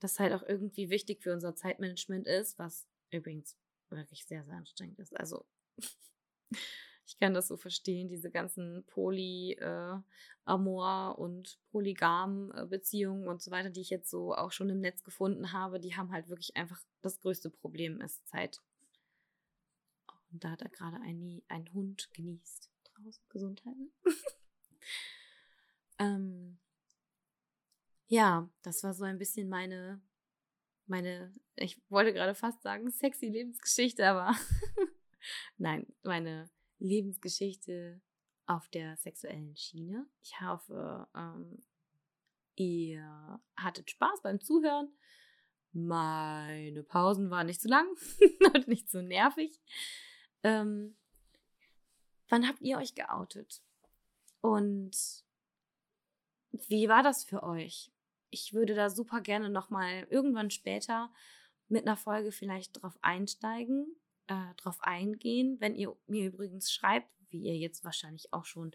das 0.00 0.18
halt 0.18 0.32
auch 0.32 0.42
irgendwie 0.42 0.90
wichtig 0.90 1.22
für 1.22 1.32
unser 1.32 1.54
Zeitmanagement 1.54 2.26
ist, 2.26 2.58
was 2.58 2.86
übrigens 3.10 3.56
wirklich 3.90 4.26
sehr, 4.26 4.44
sehr 4.44 4.54
anstrengend 4.54 4.98
ist. 4.98 5.14
Also 5.16 5.44
ich 7.06 7.18
kann 7.20 7.34
das 7.34 7.48
so 7.48 7.56
verstehen, 7.56 8.08
diese 8.08 8.30
ganzen 8.30 8.84
Poly, 8.86 9.52
äh, 9.52 9.98
und 10.46 11.58
polygam 11.70 12.50
äh, 12.52 12.66
und 13.28 13.42
so 13.42 13.50
weiter, 13.50 13.70
die 13.70 13.80
ich 13.80 13.90
jetzt 13.90 14.10
so 14.10 14.34
auch 14.34 14.52
schon 14.52 14.68
im 14.70 14.80
Netz 14.80 15.04
gefunden 15.04 15.52
habe, 15.52 15.80
die 15.80 15.96
haben 15.96 16.12
halt 16.12 16.28
wirklich 16.28 16.56
einfach 16.56 16.80
das 17.02 17.20
größte 17.20 17.50
Problem 17.50 18.00
ist 18.00 18.26
Zeit. 18.26 18.62
Und 20.32 20.44
da 20.44 20.50
hat 20.50 20.62
er 20.62 20.70
gerade 20.70 20.96
ein, 20.96 21.42
ein 21.48 21.72
Hund 21.72 22.10
genießt 22.12 22.73
draußen 23.04 23.24
Gesundheit. 23.28 23.76
ähm, 25.98 26.58
ja, 28.06 28.48
das 28.62 28.82
war 28.82 28.94
so 28.94 29.04
ein 29.04 29.18
bisschen 29.18 29.48
meine, 29.48 30.02
meine, 30.86 31.34
ich 31.56 31.80
wollte 31.90 32.12
gerade 32.12 32.34
fast 32.34 32.62
sagen, 32.62 32.90
sexy 32.90 33.26
Lebensgeschichte, 33.26 34.06
aber 34.06 34.34
nein, 35.58 35.86
meine 36.02 36.50
Lebensgeschichte 36.78 38.00
auf 38.46 38.68
der 38.68 38.96
sexuellen 38.96 39.56
Schiene. 39.56 40.06
Ich 40.22 40.40
hoffe, 40.40 41.08
ähm, 41.14 41.62
ihr 42.56 43.40
hattet 43.56 43.90
Spaß 43.90 44.22
beim 44.22 44.40
Zuhören. 44.40 44.92
Meine 45.72 46.84
Pausen 46.84 47.30
waren 47.30 47.46
nicht 47.46 47.60
zu 47.60 47.68
lang 47.68 47.86
und 48.54 48.68
nicht 48.68 48.88
zu 48.88 49.02
nervig. 49.02 49.60
Ähm, 50.42 50.96
Wann 52.28 52.48
habt 52.48 52.60
ihr 52.60 52.78
euch 52.78 52.94
geoutet? 52.94 53.62
Und 54.40 55.24
wie 56.52 56.88
war 56.88 57.02
das 57.02 57.24
für 57.24 57.42
euch? 57.42 57.90
Ich 58.30 58.52
würde 58.52 58.74
da 58.74 58.90
super 58.90 59.20
gerne 59.20 59.48
nochmal 59.48 60.06
irgendwann 60.10 60.50
später 60.50 61.12
mit 61.68 61.86
einer 61.86 61.96
Folge 61.96 62.32
vielleicht 62.32 62.82
drauf 62.82 62.98
einsteigen, 63.02 63.96
äh, 64.26 64.54
drauf 64.56 64.80
eingehen. 64.82 65.56
Wenn 65.60 65.74
ihr 65.74 65.96
mir 66.06 66.26
übrigens 66.26 66.72
schreibt, 66.72 67.08
wie 67.34 67.42
ihr 67.42 67.56
jetzt 67.56 67.84
wahrscheinlich 67.84 68.32
auch 68.32 68.44
schon 68.44 68.72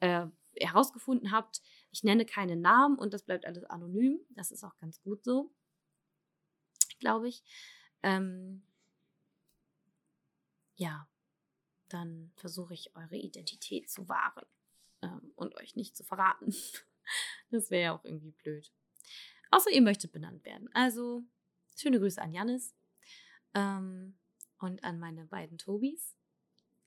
äh, 0.00 0.26
herausgefunden 0.56 1.30
habt. 1.30 1.60
Ich 1.92 2.02
nenne 2.02 2.24
keine 2.24 2.56
Namen 2.56 2.98
und 2.98 3.14
das 3.14 3.22
bleibt 3.22 3.46
alles 3.46 3.64
anonym. 3.64 4.18
Das 4.30 4.50
ist 4.50 4.64
auch 4.64 4.76
ganz 4.78 5.00
gut 5.02 5.22
so, 5.22 5.52
glaube 6.98 7.28
ich. 7.28 7.42
Ähm, 8.02 8.62
ja, 10.76 11.08
dann 11.88 12.32
versuche 12.36 12.74
ich 12.74 12.94
eure 12.96 13.16
Identität 13.16 13.90
zu 13.90 14.08
wahren 14.08 14.46
ähm, 15.02 15.32
und 15.36 15.54
euch 15.56 15.76
nicht 15.76 15.96
zu 15.96 16.04
verraten. 16.04 16.54
das 17.50 17.70
wäre 17.70 17.82
ja 17.82 17.96
auch 17.96 18.04
irgendwie 18.04 18.32
blöd. 18.32 18.72
Außer 19.50 19.70
ihr 19.70 19.82
möchtet 19.82 20.12
benannt 20.12 20.44
werden. 20.44 20.68
Also, 20.74 21.24
schöne 21.76 21.98
Grüße 21.98 22.20
an 22.20 22.32
Janis 22.32 22.74
ähm, 23.54 24.18
und 24.58 24.84
an 24.84 24.98
meine 24.98 25.24
beiden 25.24 25.58
Tobis. 25.58 26.16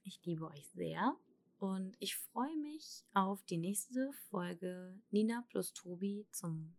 Ich 0.03 0.23
liebe 0.25 0.47
euch 0.47 0.67
sehr 0.69 1.15
und 1.59 1.95
ich 1.99 2.15
freue 2.15 2.55
mich 2.57 3.03
auf 3.13 3.43
die 3.45 3.57
nächste 3.57 4.11
Folge 4.29 4.99
Nina 5.11 5.43
plus 5.49 5.73
Tobi 5.73 6.27
zum 6.31 6.75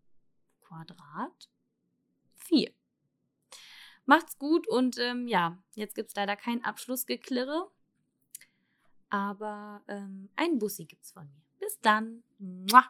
Quadrat 0.60 1.48
4. 2.34 2.72
Macht's 4.04 4.38
gut 4.38 4.66
und 4.66 4.98
ähm, 4.98 5.28
ja, 5.28 5.62
jetzt 5.74 5.94
gibt 5.94 6.08
es 6.08 6.16
leider 6.16 6.36
kein 6.36 6.64
Abschlussgeklirre. 6.64 7.70
Aber 9.12 9.82
ähm, 9.88 10.30
ein 10.36 10.58
Bussi 10.58 10.86
gibt's 10.86 11.12
von 11.12 11.26
mir. 11.26 11.42
Bis 11.60 11.78
dann. 11.80 12.22
Mua. 12.38 12.82